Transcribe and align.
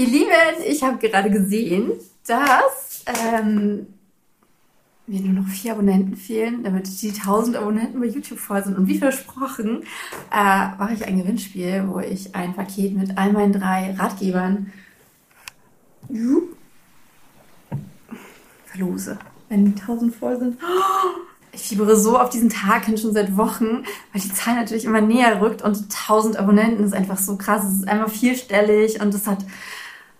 Ihr 0.00 0.06
Lieben, 0.06 0.64
ich 0.66 0.82
habe 0.82 0.96
gerade 0.96 1.28
gesehen, 1.28 1.92
dass 2.26 3.04
ähm, 3.06 3.86
mir 5.06 5.20
nur 5.20 5.42
noch 5.42 5.48
vier 5.48 5.72
Abonnenten 5.72 6.16
fehlen, 6.16 6.64
damit 6.64 7.02
die 7.02 7.10
1000 7.10 7.58
Abonnenten 7.58 8.00
bei 8.00 8.06
YouTube 8.06 8.38
voll 8.38 8.64
sind. 8.64 8.78
Und 8.78 8.86
wie 8.86 8.96
versprochen, 8.96 9.82
äh, 10.32 10.68
mache 10.78 10.94
ich 10.94 11.04
ein 11.04 11.18
Gewinnspiel, 11.18 11.84
wo 11.86 12.00
ich 12.00 12.34
ein 12.34 12.54
Paket 12.54 12.96
mit 12.96 13.18
all 13.18 13.30
meinen 13.34 13.52
drei 13.52 13.94
Ratgebern 13.98 14.72
verlose. 18.64 19.18
Wenn 19.50 19.66
die 19.66 19.78
1000 19.82 20.14
voll 20.14 20.38
sind. 20.38 20.58
Ich 21.52 21.62
fiebere 21.62 21.96
so 21.96 22.16
auf 22.16 22.30
diesen 22.30 22.48
Tag 22.48 22.84
hin 22.84 22.96
schon 22.96 23.12
seit 23.12 23.36
Wochen, 23.36 23.82
weil 24.12 24.22
die 24.22 24.32
Zahl 24.32 24.54
natürlich 24.54 24.84
immer 24.84 25.00
näher 25.00 25.40
rückt 25.40 25.62
und 25.62 25.76
1000 25.76 26.36
Abonnenten 26.36 26.84
ist 26.84 26.94
einfach 26.94 27.18
so 27.18 27.36
krass. 27.36 27.64
Es 27.64 27.78
ist 27.78 27.88
einmal 27.88 28.08
vierstellig 28.08 29.00
und 29.00 29.12
es 29.12 29.26
hat, 29.26 29.44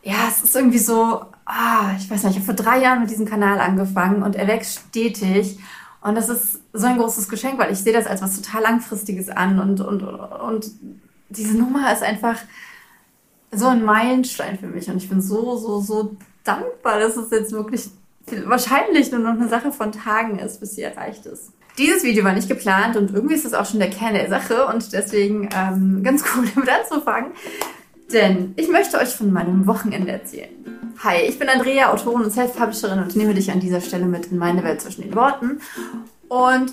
ja, 0.02 0.28
es 0.28 0.42
ist 0.42 0.56
irgendwie 0.56 0.78
so, 0.78 1.24
ah, 1.44 1.92
ich 1.98 2.10
weiß 2.10 2.22
nicht, 2.24 2.36
ich 2.36 2.42
habe 2.42 2.56
vor 2.56 2.64
drei 2.64 2.80
Jahren 2.80 3.00
mit 3.00 3.10
diesem 3.10 3.26
Kanal 3.26 3.58
angefangen 3.60 4.22
und 4.22 4.36
er 4.36 4.46
wächst 4.46 4.80
stetig. 4.88 5.58
Und 6.00 6.14
das 6.14 6.28
ist 6.28 6.60
so 6.72 6.86
ein 6.86 6.96
großes 6.96 7.28
Geschenk, 7.28 7.58
weil 7.58 7.72
ich 7.72 7.78
sehe 7.78 7.92
das 7.92 8.06
als 8.06 8.22
was 8.22 8.40
total 8.40 8.62
Langfristiges 8.62 9.28
an. 9.28 9.58
Und, 9.58 9.80
und, 9.80 10.02
und 10.02 10.70
diese 11.28 11.58
Nummer 11.58 11.92
ist 11.92 12.02
einfach 12.02 12.36
so 13.52 13.66
ein 13.66 13.84
Meilenstein 13.84 14.58
für 14.58 14.68
mich. 14.68 14.88
Und 14.88 14.96
ich 14.96 15.08
bin 15.08 15.20
so, 15.20 15.56
so, 15.56 15.80
so 15.80 16.16
dankbar, 16.44 16.98
dass 17.00 17.16
es 17.16 17.30
jetzt 17.30 17.52
wirklich 17.52 17.90
wahrscheinlich 18.46 19.10
nur 19.10 19.20
noch 19.20 19.32
eine 19.32 19.48
Sache 19.48 19.72
von 19.72 19.92
Tagen 19.92 20.38
ist, 20.38 20.60
bis 20.60 20.76
sie 20.76 20.82
erreicht 20.82 21.26
ist. 21.26 21.52
Dieses 21.78 22.02
Video 22.02 22.24
war 22.24 22.32
nicht 22.32 22.48
geplant 22.48 22.96
und 22.96 23.12
irgendwie 23.12 23.34
ist 23.34 23.44
das 23.44 23.54
auch 23.54 23.66
schon 23.66 23.80
der 23.80 23.90
Kern 23.90 24.14
der 24.14 24.28
Sache 24.28 24.66
und 24.66 24.92
deswegen 24.92 25.48
ähm, 25.54 26.02
ganz 26.02 26.24
cool 26.36 26.46
damit 26.54 26.70
anzufangen. 26.70 27.32
Denn 28.12 28.54
ich 28.56 28.68
möchte 28.68 28.98
euch 28.98 29.10
von 29.10 29.32
meinem 29.32 29.66
Wochenende 29.66 30.12
erzählen. 30.12 30.50
Hi, 31.02 31.22
ich 31.22 31.38
bin 31.38 31.48
Andrea, 31.48 31.92
Autorin 31.92 32.24
und 32.24 32.30
Self-Publisherin 32.30 32.98
und 32.98 33.16
nehme 33.16 33.34
dich 33.34 33.50
an 33.50 33.60
dieser 33.60 33.80
Stelle 33.80 34.06
mit 34.06 34.26
in 34.26 34.38
meine 34.38 34.62
Welt 34.64 34.80
zwischen 34.80 35.02
den 35.02 35.14
Worten. 35.14 35.60
Und 36.28 36.72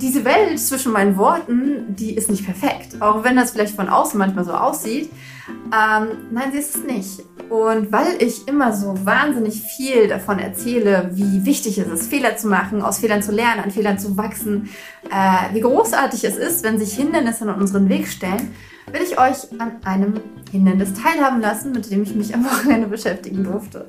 diese 0.00 0.24
Welt 0.24 0.58
zwischen 0.58 0.92
meinen 0.92 1.16
Worten, 1.16 1.94
die 1.96 2.14
ist 2.14 2.30
nicht 2.30 2.44
perfekt. 2.44 3.00
Auch 3.00 3.24
wenn 3.24 3.36
das 3.36 3.52
vielleicht 3.52 3.74
von 3.74 3.88
außen 3.88 4.18
manchmal 4.18 4.44
so 4.44 4.52
aussieht. 4.52 5.10
Ähm, 5.48 6.08
nein, 6.30 6.52
sie 6.52 6.58
ist 6.58 6.76
es 6.76 6.84
nicht. 6.84 7.22
Und 7.48 7.92
weil 7.92 8.20
ich 8.20 8.48
immer 8.48 8.72
so 8.72 8.94
wahnsinnig 9.06 9.62
viel 9.62 10.08
davon 10.08 10.38
erzähle, 10.38 11.10
wie 11.12 11.44
wichtig 11.44 11.78
es 11.78 11.86
ist, 11.86 12.10
Fehler 12.10 12.36
zu 12.36 12.48
machen, 12.48 12.82
aus 12.82 12.98
Fehlern 12.98 13.22
zu 13.22 13.32
lernen, 13.32 13.62
an 13.62 13.70
Fehlern 13.70 13.98
zu 13.98 14.16
wachsen, 14.16 14.68
äh, 15.10 15.54
wie 15.54 15.60
großartig 15.60 16.24
es 16.24 16.36
ist, 16.36 16.64
wenn 16.64 16.78
sich 16.78 16.94
Hindernisse 16.94 17.44
in 17.44 17.50
unseren 17.50 17.88
Weg 17.88 18.08
stellen, 18.08 18.52
will 18.90 19.02
ich 19.02 19.18
euch 19.18 19.60
an 19.60 19.76
einem 19.84 20.20
Hindernis 20.50 20.94
teilhaben 20.94 21.40
lassen, 21.40 21.72
mit 21.72 21.90
dem 21.90 22.02
ich 22.02 22.14
mich 22.14 22.34
am 22.34 22.44
Wochenende 22.44 22.88
beschäftigen 22.88 23.44
durfte. 23.44 23.86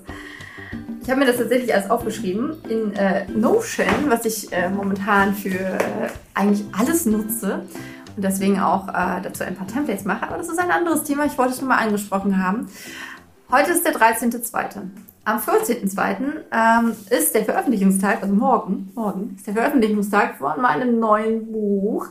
Ich 1.08 1.11
habe 1.11 1.22
mir 1.22 1.27
das 1.27 1.38
tatsächlich 1.38 1.73
alles 1.73 1.89
aufgeschrieben 1.89 2.58
in 2.67 2.94
äh, 2.94 3.25
Notion, 3.30 4.09
was 4.09 4.25
ich 4.25 4.52
äh, 4.52 4.69
momentan 4.69 5.33
für 5.33 5.58
äh, 5.58 6.09
eigentlich 6.33 6.66
alles 6.77 7.05
nutze 7.05 7.61
und 8.17 8.25
deswegen 8.25 8.59
auch 8.59 8.89
äh, 8.89 9.22
dazu 9.23 9.45
ein 9.45 9.55
paar 9.55 9.67
Templates 9.67 10.03
mache. 10.03 10.27
Aber 10.27 10.36
das 10.36 10.49
ist 10.49 10.59
ein 10.59 10.69
anderes 10.69 11.03
Thema. 11.03 11.23
Ich 11.23 11.38
wollte 11.38 11.53
es 11.53 11.61
nur 11.61 11.69
mal 11.69 11.77
angesprochen 11.77 12.45
haben. 12.45 12.67
Heute 13.49 13.72
ist 13.72 13.86
der 13.86 13.94
13.2. 13.94 14.81
Am 15.23 15.38
14.2. 15.38 16.17
Ähm, 16.52 16.94
ist 17.09 17.33
der 17.33 17.45
Veröffentlichungstag, 17.45 18.21
also 18.21 18.36
morgen, 18.36 18.92
morgen 18.94 19.36
ist 19.38 19.47
der 19.47 19.53
Veröffentlichungstag 19.53 20.36
von 20.36 20.61
meinem 20.61 20.99
neuen 20.99 21.49
Buch. 21.49 22.08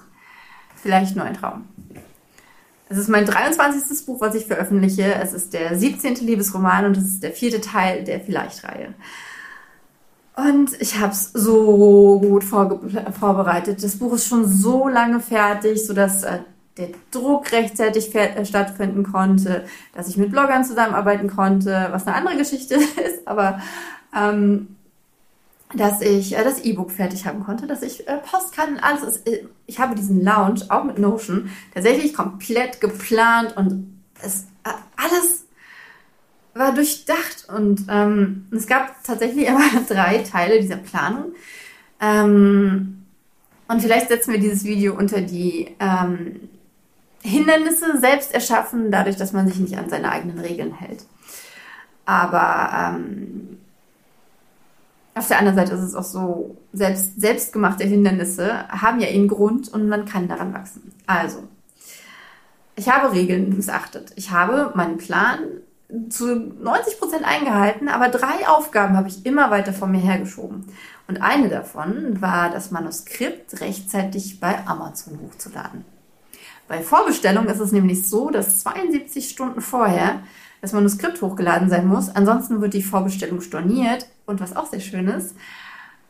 Vielleicht 0.74 1.16
nur 1.16 1.26
ein 1.26 1.34
Traum. 1.34 1.66
Es 2.88 2.98
ist 2.98 3.08
mein 3.08 3.26
23. 3.26 4.06
Buch, 4.06 4.20
was 4.20 4.34
ich 4.34 4.46
veröffentliche. 4.46 5.14
Es 5.14 5.32
ist 5.32 5.52
der 5.52 5.76
17. 5.76 6.16
Liebesroman 6.16 6.86
und 6.86 6.96
es 6.96 7.04
ist 7.04 7.22
der 7.22 7.32
vierte 7.32 7.60
Teil 7.60 8.04
der 8.04 8.20
Vielleicht-Reihe. 8.20 8.94
Und 10.36 10.70
ich 10.80 10.98
habe 11.00 11.12
es 11.12 11.32
so 11.32 12.20
gut 12.20 12.44
vorbereitet. 12.44 13.82
Das 13.82 13.98
Buch 13.98 14.12
ist 14.12 14.28
schon 14.28 14.46
so 14.46 14.86
lange 14.86 15.20
fertig, 15.20 15.84
sodass 15.84 16.22
äh, 16.22 16.40
der 16.76 16.90
Druck 17.10 17.50
rechtzeitig 17.52 18.14
äh, 18.14 18.44
stattfinden 18.44 19.02
konnte, 19.02 19.64
dass 19.94 20.08
ich 20.08 20.16
mit 20.18 20.30
Bloggern 20.30 20.64
zusammenarbeiten 20.64 21.28
konnte, 21.34 21.88
was 21.90 22.06
eine 22.06 22.16
andere 22.16 22.36
Geschichte 22.36 22.74
ist, 23.06 23.26
aber 23.26 23.60
ähm, 24.14 24.75
dass 25.76 26.00
ich 26.00 26.36
äh, 26.36 26.44
das 26.44 26.60
E-Book 26.60 26.90
fertig 26.90 27.26
haben 27.26 27.44
konnte, 27.44 27.66
dass 27.66 27.82
ich 27.82 28.06
äh, 28.08 28.18
Post 28.18 28.54
kann, 28.54 28.78
alles 28.78 29.02
ist, 29.02 29.28
äh, 29.28 29.46
ich 29.66 29.78
habe 29.78 29.94
diesen 29.94 30.24
Lounge 30.24 30.62
auch 30.68 30.84
mit 30.84 30.98
Notion 30.98 31.50
tatsächlich 31.74 32.14
komplett 32.14 32.80
geplant 32.80 33.56
und 33.56 34.00
es 34.22 34.46
äh, 34.64 34.70
alles 34.96 35.44
war 36.54 36.72
durchdacht 36.72 37.46
und 37.54 37.84
ähm, 37.88 38.46
es 38.50 38.66
gab 38.66 39.02
tatsächlich 39.04 39.48
aber 39.50 39.62
drei 39.88 40.18
Teile 40.18 40.60
dieser 40.60 40.76
Planung. 40.76 41.34
Ähm, 42.00 43.02
und 43.68 43.82
vielleicht 43.82 44.08
setzen 44.08 44.32
wir 44.32 44.40
dieses 44.40 44.64
Video 44.64 44.94
unter 44.94 45.20
die 45.20 45.74
ähm, 45.80 46.48
Hindernisse 47.22 47.98
selbst 47.98 48.32
erschaffen, 48.32 48.90
dadurch, 48.90 49.16
dass 49.16 49.32
man 49.32 49.48
sich 49.48 49.58
nicht 49.58 49.76
an 49.76 49.90
seine 49.90 50.10
eigenen 50.10 50.38
Regeln 50.38 50.72
hält. 50.72 51.04
Aber 52.04 52.94
ähm, 52.94 53.55
auf 55.16 55.28
der 55.28 55.38
anderen 55.38 55.56
Seite 55.56 55.74
ist 55.74 55.82
es 55.82 55.94
auch 55.94 56.04
so, 56.04 56.58
selbst 56.72 57.18
selbstgemachte 57.18 57.84
Hindernisse 57.84 58.68
haben 58.68 59.00
ja 59.00 59.08
ihren 59.08 59.28
Grund 59.28 59.68
und 59.72 59.88
man 59.88 60.04
kann 60.04 60.28
daran 60.28 60.52
wachsen. 60.52 60.92
Also, 61.06 61.44
ich 62.76 62.90
habe 62.90 63.12
Regeln 63.12 63.56
missachtet. 63.56 64.12
Ich 64.16 64.30
habe 64.30 64.72
meinen 64.74 64.98
Plan 64.98 65.38
zu 66.10 66.36
90 66.36 66.98
Prozent 66.98 67.24
eingehalten, 67.24 67.88
aber 67.88 68.08
drei 68.08 68.46
Aufgaben 68.46 68.96
habe 68.96 69.08
ich 69.08 69.24
immer 69.24 69.50
weiter 69.50 69.72
vor 69.72 69.88
mir 69.88 70.00
hergeschoben. 70.00 70.66
Und 71.08 71.22
eine 71.22 71.48
davon 71.48 72.20
war, 72.20 72.50
das 72.50 72.70
Manuskript 72.70 73.60
rechtzeitig 73.60 74.38
bei 74.38 74.66
Amazon 74.66 75.18
hochzuladen. 75.22 75.86
Bei 76.68 76.82
Vorbestellung 76.82 77.46
ist 77.46 77.60
es 77.60 77.72
nämlich 77.72 78.06
so, 78.06 78.28
dass 78.28 78.60
72 78.60 79.30
Stunden 79.30 79.62
vorher 79.62 80.20
das 80.60 80.72
Manuskript 80.72 81.20
hochgeladen 81.22 81.68
sein 81.68 81.86
muss. 81.86 82.08
Ansonsten 82.08 82.60
wird 82.60 82.74
die 82.74 82.82
Vorbestellung 82.82 83.40
storniert. 83.40 84.08
Und 84.26 84.40
was 84.40 84.56
auch 84.56 84.66
sehr 84.66 84.80
schön 84.80 85.08
ist, 85.08 85.36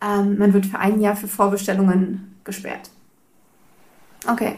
ähm, 0.00 0.38
man 0.38 0.52
wird 0.52 0.66
für 0.66 0.78
ein 0.78 1.00
Jahr 1.00 1.16
für 1.16 1.28
Vorbestellungen 1.28 2.36
gesperrt. 2.44 2.90
Okay. 4.26 4.56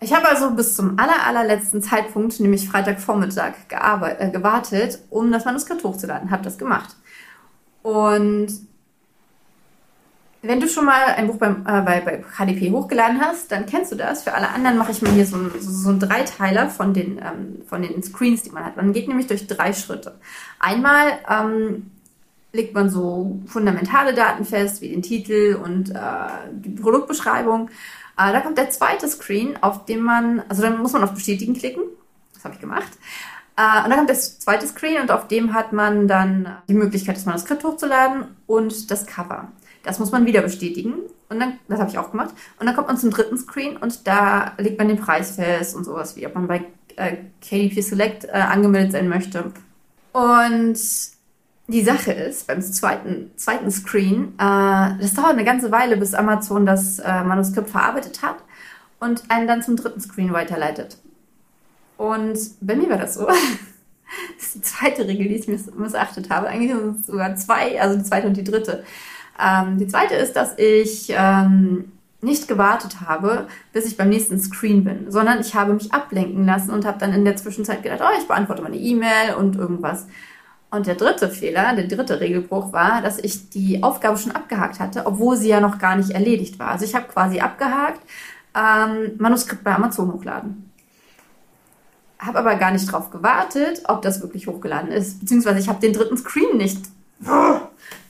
Ich 0.00 0.12
habe 0.12 0.28
also 0.28 0.50
bis 0.50 0.74
zum 0.76 0.98
aller, 0.98 1.26
allerletzten 1.26 1.82
Zeitpunkt, 1.82 2.38
nämlich 2.38 2.68
Freitagvormittag, 2.68 3.54
äh, 3.70 4.30
gewartet, 4.30 5.00
um 5.10 5.32
das 5.32 5.44
Manuskript 5.44 5.84
hochzuladen. 5.84 6.30
Habe 6.30 6.42
das 6.42 6.58
gemacht. 6.58 6.96
Und 7.82 8.48
wenn 10.42 10.60
du 10.60 10.68
schon 10.68 10.84
mal 10.84 11.04
ein 11.16 11.26
Buch 11.26 11.36
beim, 11.36 11.62
äh, 11.66 11.80
bei, 11.82 12.00
bei 12.00 12.22
HDP 12.22 12.70
hochgeladen 12.70 13.20
hast, 13.20 13.50
dann 13.50 13.66
kennst 13.66 13.92
du 13.92 13.96
das. 13.96 14.22
Für 14.22 14.34
alle 14.34 14.48
anderen 14.50 14.78
mache 14.78 14.92
ich 14.92 15.02
mir 15.02 15.10
hier 15.10 15.26
so, 15.26 15.36
so, 15.58 15.70
so 15.70 15.88
einen 15.90 16.00
Dreiteiler 16.00 16.68
von 16.68 16.94
den, 16.94 17.18
ähm, 17.18 17.62
von 17.68 17.82
den 17.82 18.02
Screens, 18.02 18.42
die 18.42 18.50
man 18.50 18.64
hat. 18.64 18.76
Man 18.76 18.92
geht 18.92 19.08
nämlich 19.08 19.26
durch 19.26 19.46
drei 19.46 19.72
Schritte. 19.72 20.14
Einmal 20.58 21.18
ähm, 21.28 21.90
legt 22.52 22.74
man 22.74 22.90
so 22.90 23.40
fundamentale 23.46 24.14
Daten 24.14 24.44
fest, 24.44 24.80
wie 24.80 24.88
den 24.88 25.02
Titel 25.02 25.58
und 25.62 25.90
äh, 25.90 25.98
die 26.52 26.70
Produktbeschreibung. 26.70 27.68
Äh, 28.18 28.32
da 28.32 28.40
kommt 28.40 28.58
der 28.58 28.70
zweite 28.70 29.08
Screen, 29.08 29.56
auf 29.62 29.84
dem 29.84 30.00
man, 30.00 30.42
also 30.48 30.62
dann 30.62 30.78
muss 30.78 30.92
man 30.92 31.04
auf 31.04 31.12
Bestätigen 31.12 31.54
klicken. 31.54 31.82
Das 32.34 32.44
habe 32.44 32.54
ich 32.54 32.60
gemacht. 32.60 32.92
Äh, 33.56 33.84
und 33.84 33.90
dann 33.90 33.96
kommt 33.96 34.10
das 34.10 34.38
zweite 34.38 34.66
Screen 34.66 35.00
und 35.00 35.10
auf 35.10 35.28
dem 35.28 35.54
hat 35.54 35.72
man 35.72 36.08
dann 36.08 36.56
die 36.68 36.74
Möglichkeit, 36.74 37.16
das 37.16 37.26
Manuskript 37.26 37.64
hochzuladen 37.64 38.36
und 38.46 38.90
das 38.90 39.06
Cover. 39.06 39.48
Das 39.82 39.98
muss 39.98 40.12
man 40.12 40.26
wieder 40.26 40.42
bestätigen. 40.42 40.94
Und 41.28 41.40
dann, 41.40 41.58
das 41.68 41.80
habe 41.80 41.90
ich 41.90 41.98
auch 41.98 42.10
gemacht. 42.10 42.34
Und 42.60 42.66
dann 42.66 42.74
kommt 42.74 42.88
man 42.88 42.96
zum 42.96 43.10
dritten 43.10 43.36
Screen 43.36 43.76
und 43.76 44.06
da 44.06 44.52
legt 44.58 44.78
man 44.78 44.88
den 44.88 44.98
Preis 44.98 45.32
fest 45.32 45.74
und 45.74 45.84
sowas 45.84 46.16
wie, 46.16 46.26
ob 46.26 46.34
man 46.34 46.46
bei 46.46 46.64
äh, 46.96 47.16
KDP 47.40 47.80
Select 47.80 48.24
äh, 48.26 48.32
angemeldet 48.32 48.92
sein 48.92 49.08
möchte. 49.08 49.52
Und 50.12 50.78
die 51.68 51.82
Sache 51.82 52.12
ist, 52.12 52.46
beim 52.46 52.62
zweiten, 52.62 53.32
zweiten 53.36 53.70
Screen, 53.70 54.34
äh, 54.38 54.98
das 55.00 55.14
dauert 55.14 55.32
eine 55.32 55.44
ganze 55.44 55.72
Weile, 55.72 55.96
bis 55.96 56.14
Amazon 56.14 56.64
das 56.64 57.00
äh, 57.00 57.24
Manuskript 57.24 57.70
verarbeitet 57.70 58.22
hat 58.22 58.36
und 59.00 59.24
einen 59.30 59.48
dann 59.48 59.62
zum 59.62 59.76
dritten 59.76 60.00
Screen 60.00 60.32
weiterleitet. 60.32 60.98
Und 61.96 62.38
bei 62.60 62.76
mir 62.76 62.90
war 62.90 62.98
das 62.98 63.14
so. 63.14 63.26
das 64.36 64.46
ist 64.46 64.54
die 64.54 64.60
zweite 64.62 65.06
Regel, 65.06 65.28
die 65.28 65.34
ich 65.34 65.48
missachtet 65.74 66.30
habe. 66.30 66.48
Eigentlich 66.48 66.72
sind 66.72 67.00
es 67.00 67.06
sogar 67.06 67.34
zwei, 67.36 67.80
also 67.80 67.96
die 67.96 68.04
zweite 68.04 68.26
und 68.26 68.36
die 68.36 68.44
dritte. 68.44 68.84
Ähm, 69.40 69.78
die 69.78 69.86
zweite 69.86 70.14
ist, 70.14 70.34
dass 70.34 70.58
ich 70.58 71.08
ähm, 71.10 71.92
nicht 72.20 72.48
gewartet 72.48 73.00
habe, 73.06 73.46
bis 73.72 73.86
ich 73.86 73.96
beim 73.96 74.08
nächsten 74.08 74.38
Screen 74.38 74.84
bin, 74.84 75.10
sondern 75.10 75.40
ich 75.40 75.54
habe 75.54 75.74
mich 75.74 75.92
ablenken 75.92 76.46
lassen 76.46 76.70
und 76.70 76.84
habe 76.84 76.98
dann 76.98 77.12
in 77.12 77.24
der 77.24 77.36
Zwischenzeit 77.36 77.82
gedacht, 77.82 78.00
oh, 78.02 78.18
ich 78.18 78.26
beantworte 78.26 78.62
meine 78.62 78.76
E-Mail 78.76 79.34
und 79.38 79.56
irgendwas. 79.56 80.06
Und 80.70 80.86
der 80.86 80.96
dritte 80.96 81.28
Fehler, 81.28 81.74
der 81.76 81.86
dritte 81.86 82.20
Regelbruch 82.20 82.72
war, 82.72 83.00
dass 83.00 83.18
ich 83.18 83.50
die 83.50 83.82
Aufgabe 83.82 84.18
schon 84.18 84.32
abgehakt 84.32 84.80
hatte, 84.80 85.06
obwohl 85.06 85.36
sie 85.36 85.48
ja 85.48 85.60
noch 85.60 85.78
gar 85.78 85.96
nicht 85.96 86.10
erledigt 86.10 86.58
war. 86.58 86.72
Also 86.72 86.84
ich 86.84 86.94
habe 86.94 87.06
quasi 87.06 87.40
abgehakt, 87.40 88.00
ähm, 88.54 89.12
Manuskript 89.18 89.62
bei 89.62 89.74
Amazon 89.74 90.12
hochladen. 90.12 90.70
Habe 92.18 92.38
aber 92.38 92.56
gar 92.56 92.70
nicht 92.70 92.90
drauf 92.90 93.10
gewartet, 93.10 93.82
ob 93.88 94.02
das 94.02 94.20
wirklich 94.22 94.46
hochgeladen 94.46 94.90
ist. 94.90 95.20
Beziehungsweise 95.20 95.58
ich 95.58 95.68
habe 95.68 95.80
den 95.80 95.92
dritten 95.92 96.16
Screen 96.16 96.56
nicht, 96.56 96.86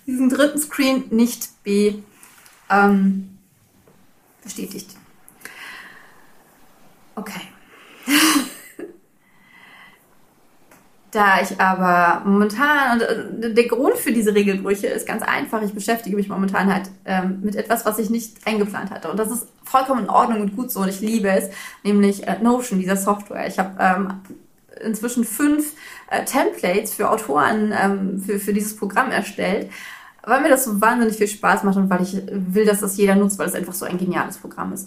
diesen 0.07 0.29
dritten 0.29 0.59
Screen 0.61 1.05
nicht 1.11 1.63
be, 1.65 2.03
ähm, 2.71 3.39
bestätigt. 4.43 4.97
Okay. 7.15 7.41
Da 11.17 11.41
ich 11.41 11.59
aber 11.59 12.21
momentan, 12.27 13.01
und 13.01 13.43
äh, 13.43 13.55
der 13.55 13.67
Grund 13.69 13.97
für 13.97 14.13
diese 14.13 14.35
Regelbrüche 14.35 14.89
ist 14.89 15.07
ganz 15.07 15.23
einfach, 15.23 15.63
ich 15.63 15.73
beschäftige 15.73 16.15
mich 16.15 16.29
momentan 16.29 16.71
halt 16.71 16.91
ähm, 17.07 17.41
mit 17.43 17.57
etwas, 17.57 17.87
was 17.87 17.99
ich 17.99 18.11
nicht 18.11 18.47
eingeplant 18.47 18.91
hatte. 18.91 19.11
Und 19.11 19.19
das 19.19 19.31
ist 19.31 19.47
vollkommen 19.65 20.03
in 20.03 20.11
Ordnung 20.11 20.43
und 20.43 20.55
gut 20.55 20.71
so 20.71 20.81
und 20.81 20.91
ich 20.91 21.01
liebe 21.01 21.31
es, 21.31 21.49
nämlich 21.83 22.29
äh, 22.29 22.37
Notion, 22.43 22.81
dieser 22.81 22.99
Software. 22.99 23.47
Ich 23.47 23.59
habe 23.59 23.71
ähm, 23.81 24.21
inzwischen 24.85 25.25
fünf 25.25 25.73
äh, 26.11 26.23
Templates 26.27 26.93
für 26.93 27.09
Autoren 27.09 27.73
ähm, 27.73 28.21
für, 28.21 28.39
für 28.39 28.53
dieses 28.53 28.77
Programm 28.77 29.11
erstellt, 29.11 29.71
weil 30.23 30.43
mir 30.43 30.51
das 30.51 30.67
so 30.67 30.83
wahnsinnig 30.83 31.17
viel 31.17 31.29
Spaß 31.29 31.63
macht 31.63 31.79
und 31.79 31.89
weil 31.89 32.03
ich 32.03 32.15
will, 32.31 32.67
dass 32.67 32.81
das 32.81 32.99
jeder 32.99 33.15
nutzt, 33.15 33.39
weil 33.39 33.49
es 33.49 33.55
einfach 33.55 33.73
so 33.73 33.87
ein 33.87 33.97
geniales 33.97 34.37
Programm 34.37 34.75
ist. 34.75 34.87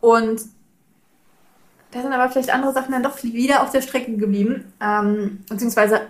Und 0.00 0.40
da 1.90 2.02
sind 2.02 2.12
aber 2.12 2.30
vielleicht 2.30 2.52
andere 2.52 2.72
Sachen 2.72 2.92
dann 2.92 3.02
doch 3.02 3.22
wieder 3.22 3.62
auf 3.62 3.70
der 3.70 3.82
Strecke 3.82 4.16
geblieben, 4.16 4.72
ähm, 4.80 5.40
beziehungsweise 5.48 6.02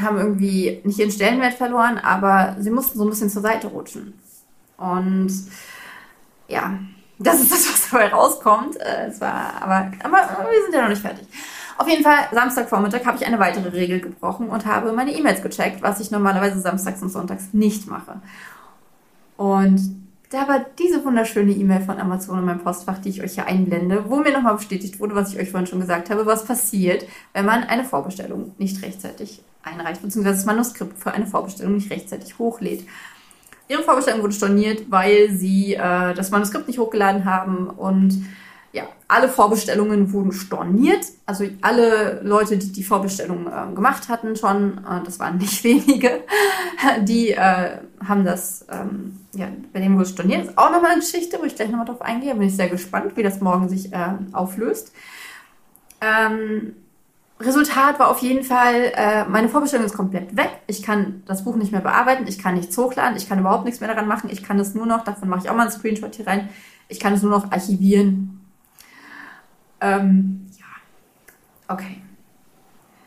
haben 0.00 0.18
irgendwie 0.18 0.80
nicht 0.84 0.98
ihren 0.98 1.10
Stellenwert 1.10 1.54
verloren, 1.54 1.98
aber 1.98 2.56
sie 2.58 2.70
mussten 2.70 2.98
so 2.98 3.04
ein 3.04 3.10
bisschen 3.10 3.30
zur 3.30 3.42
Seite 3.42 3.66
rutschen. 3.68 4.14
Und 4.78 5.32
ja, 6.48 6.78
das 7.18 7.40
ist 7.40 7.52
das, 7.52 7.72
was 7.72 7.90
dabei 7.90 8.08
rauskommt. 8.08 8.76
Äh, 8.80 9.08
es 9.08 9.20
war, 9.20 9.62
aber, 9.62 9.90
aber 10.02 10.50
wir 10.50 10.62
sind 10.62 10.74
ja 10.74 10.82
noch 10.82 10.88
nicht 10.88 11.02
fertig. 11.02 11.26
Auf 11.78 11.88
jeden 11.88 12.02
Fall, 12.02 12.28
Samstagvormittag 12.32 13.04
habe 13.04 13.16
ich 13.16 13.26
eine 13.26 13.38
weitere 13.38 13.68
Regel 13.70 14.00
gebrochen 14.00 14.48
und 14.48 14.66
habe 14.66 14.92
meine 14.92 15.12
E-Mails 15.12 15.42
gecheckt, 15.42 15.82
was 15.82 16.00
ich 16.00 16.10
normalerweise 16.10 16.60
samstags 16.60 17.02
und 17.02 17.10
sonntags 17.10 17.48
nicht 17.52 17.88
mache. 17.88 18.20
Und 19.36 20.01
da 20.32 20.48
war 20.48 20.64
diese 20.78 21.04
wunderschöne 21.04 21.52
E-Mail 21.52 21.82
von 21.82 21.98
Amazon 21.98 22.38
in 22.38 22.46
meinem 22.46 22.60
Postfach, 22.60 22.98
die 22.98 23.10
ich 23.10 23.22
euch 23.22 23.34
hier 23.34 23.46
einblende, 23.46 24.04
wo 24.08 24.16
mir 24.16 24.32
nochmal 24.32 24.56
bestätigt 24.56 24.98
wurde, 24.98 25.14
was 25.14 25.32
ich 25.32 25.38
euch 25.38 25.50
vorhin 25.50 25.66
schon 25.66 25.80
gesagt 25.80 26.08
habe, 26.08 26.24
was 26.24 26.46
passiert, 26.46 27.06
wenn 27.34 27.44
man 27.44 27.64
eine 27.64 27.84
Vorbestellung 27.84 28.54
nicht 28.56 28.82
rechtzeitig 28.82 29.42
einreicht, 29.62 30.00
beziehungsweise 30.00 30.36
das 30.36 30.46
Manuskript 30.46 30.98
für 30.98 31.12
eine 31.12 31.26
Vorbestellung 31.26 31.74
nicht 31.74 31.90
rechtzeitig 31.90 32.38
hochlädt. 32.38 32.86
Ihre 33.68 33.82
Vorbestellung 33.82 34.22
wurde 34.22 34.32
storniert, 34.32 34.90
weil 34.90 35.30
sie 35.30 35.74
äh, 35.74 36.14
das 36.14 36.30
Manuskript 36.30 36.66
nicht 36.66 36.78
hochgeladen 36.78 37.26
haben 37.26 37.68
und 37.68 38.24
ja, 38.72 38.84
alle 39.06 39.28
Vorbestellungen 39.28 40.12
wurden 40.12 40.32
storniert. 40.32 41.04
Also 41.26 41.44
alle 41.60 42.22
Leute, 42.22 42.56
die 42.56 42.72
die 42.72 42.82
Vorbestellung 42.82 43.46
äh, 43.46 43.74
gemacht 43.74 44.08
hatten 44.08 44.34
schon, 44.34 44.78
äh, 44.78 45.04
das 45.04 45.20
waren 45.20 45.36
nicht 45.36 45.62
wenige, 45.64 46.24
die 47.02 47.30
äh, 47.30 47.78
haben 48.06 48.24
das, 48.24 48.66
ähm, 48.70 49.20
ja, 49.34 49.48
bei 49.72 49.80
denen 49.80 49.94
wurde 49.94 50.04
es 50.04 50.10
storniert. 50.10 50.40
Das 50.40 50.48
ist 50.48 50.58
auch 50.58 50.70
nochmal 50.70 50.92
eine 50.92 51.00
Geschichte, 51.00 51.38
wo 51.38 51.44
ich 51.44 51.54
gleich 51.54 51.68
nochmal 51.68 51.86
drauf 51.86 52.00
eingehe. 52.00 52.34
Bin 52.34 52.48
ich 52.48 52.56
sehr 52.56 52.70
gespannt, 52.70 53.16
wie 53.16 53.22
das 53.22 53.40
morgen 53.40 53.68
sich 53.68 53.92
äh, 53.92 54.14
auflöst. 54.32 54.92
Ähm, 56.00 56.74
Resultat 57.38 57.98
war 57.98 58.08
auf 58.08 58.18
jeden 58.18 58.44
Fall, 58.44 58.92
äh, 58.94 59.24
meine 59.24 59.48
Vorbestellung 59.48 59.84
ist 59.84 59.94
komplett 59.94 60.36
weg. 60.36 60.50
Ich 60.66 60.82
kann 60.82 61.22
das 61.26 61.44
Buch 61.44 61.56
nicht 61.56 61.72
mehr 61.72 61.80
bearbeiten, 61.80 62.26
ich 62.26 62.38
kann 62.38 62.54
nichts 62.54 62.78
hochladen, 62.78 63.16
ich 63.16 63.28
kann 63.28 63.40
überhaupt 63.40 63.64
nichts 63.64 63.80
mehr 63.80 63.88
daran 63.88 64.08
machen. 64.08 64.30
Ich 64.30 64.42
kann 64.42 64.58
es 64.58 64.74
nur 64.74 64.86
noch, 64.86 65.04
davon 65.04 65.28
mache 65.28 65.40
ich 65.44 65.50
auch 65.50 65.56
mal 65.56 65.62
einen 65.62 65.72
Screenshot 65.72 66.14
hier 66.14 66.26
rein, 66.26 66.48
ich 66.88 67.00
kann 67.00 67.14
es 67.14 67.22
nur 67.22 67.30
noch 67.30 67.50
archivieren 67.50 68.31
ähm, 69.82 70.46
ja, 70.58 71.74
okay. 71.74 72.00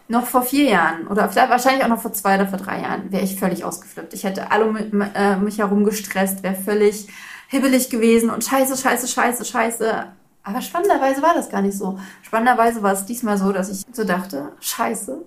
Noch 0.08 0.28
vor 0.28 0.44
vier 0.44 0.70
Jahren 0.70 1.08
oder 1.08 1.34
wahrscheinlich 1.36 1.84
auch 1.84 1.90
noch 1.90 2.02
vor 2.02 2.14
zwei 2.14 2.36
oder 2.36 2.48
vor 2.48 2.60
drei 2.60 2.82
Jahren 2.82 3.12
wäre 3.12 3.24
ich 3.24 3.40
völlig 3.40 3.64
ausgeflippt. 3.64 4.14
Ich 4.14 4.24
hätte 4.24 4.52
alle 4.52 4.72
mit, 4.72 4.94
äh, 5.16 5.38
mich 5.38 5.58
herum 5.58 5.84
gestresst, 5.84 6.44
wäre 6.44 6.54
völlig 6.54 7.08
hibbelig 7.48 7.90
gewesen 7.90 8.30
und 8.30 8.44
scheiße, 8.44 8.78
scheiße, 8.78 9.08
scheiße, 9.08 9.46
scheiße. 9.46 10.06
Aber 10.44 10.62
spannenderweise 10.62 11.24
war 11.24 11.34
das 11.34 11.50
gar 11.50 11.64
nicht 11.64 11.76
so. 11.76 11.98
Spannenderweise 12.22 12.84
war 12.84 12.94
es 12.94 13.06
diesmal 13.06 13.38
so, 13.38 13.52
dass 13.52 13.70
ich 13.70 13.84
so 13.92 14.04
dachte, 14.04 14.52
scheiße. 14.60 15.24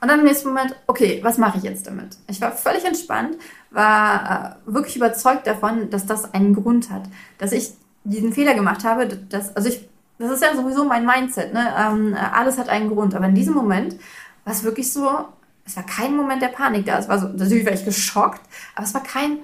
Und 0.00 0.08
dann 0.08 0.18
im 0.18 0.26
nächsten 0.26 0.48
Moment, 0.48 0.74
okay, 0.88 1.20
was 1.22 1.38
mache 1.38 1.58
ich 1.58 1.64
jetzt 1.64 1.86
damit? 1.86 2.18
Ich 2.26 2.40
war 2.40 2.52
völlig 2.52 2.84
entspannt, 2.84 3.36
war 3.70 4.58
äh, 4.66 4.72
wirklich 4.72 4.96
überzeugt 4.96 5.46
davon, 5.46 5.90
dass 5.90 6.06
das 6.06 6.34
einen 6.34 6.54
Grund 6.54 6.90
hat. 6.90 7.04
Dass 7.38 7.52
ich 7.52 7.72
diesen 8.04 8.32
Fehler 8.32 8.54
gemacht 8.54 8.84
habe, 8.84 9.06
dass, 9.06 9.54
also 9.56 9.68
ich 9.68 9.88
das 10.18 10.30
ist 10.30 10.42
ja 10.42 10.54
sowieso 10.54 10.84
mein 10.84 11.04
Mindset. 11.04 11.52
Ne? 11.52 11.74
Ähm, 11.78 12.16
alles 12.32 12.58
hat 12.58 12.68
einen 12.68 12.88
Grund. 12.88 13.14
Aber 13.14 13.26
in 13.26 13.34
diesem 13.34 13.54
Moment 13.54 13.96
war 14.44 14.52
es 14.52 14.64
wirklich 14.64 14.92
so, 14.92 15.26
es 15.64 15.76
war 15.76 15.84
kein 15.84 16.16
Moment 16.16 16.40
der 16.40 16.48
Panik 16.48 16.86
da. 16.86 16.98
Es 16.98 17.08
war 17.08 17.18
so, 17.18 17.28
natürlich 17.28 17.66
war 17.66 17.72
ich 17.72 17.84
geschockt, 17.84 18.40
aber 18.74 18.86
es 18.86 18.94
war 18.94 19.02
kein, 19.02 19.38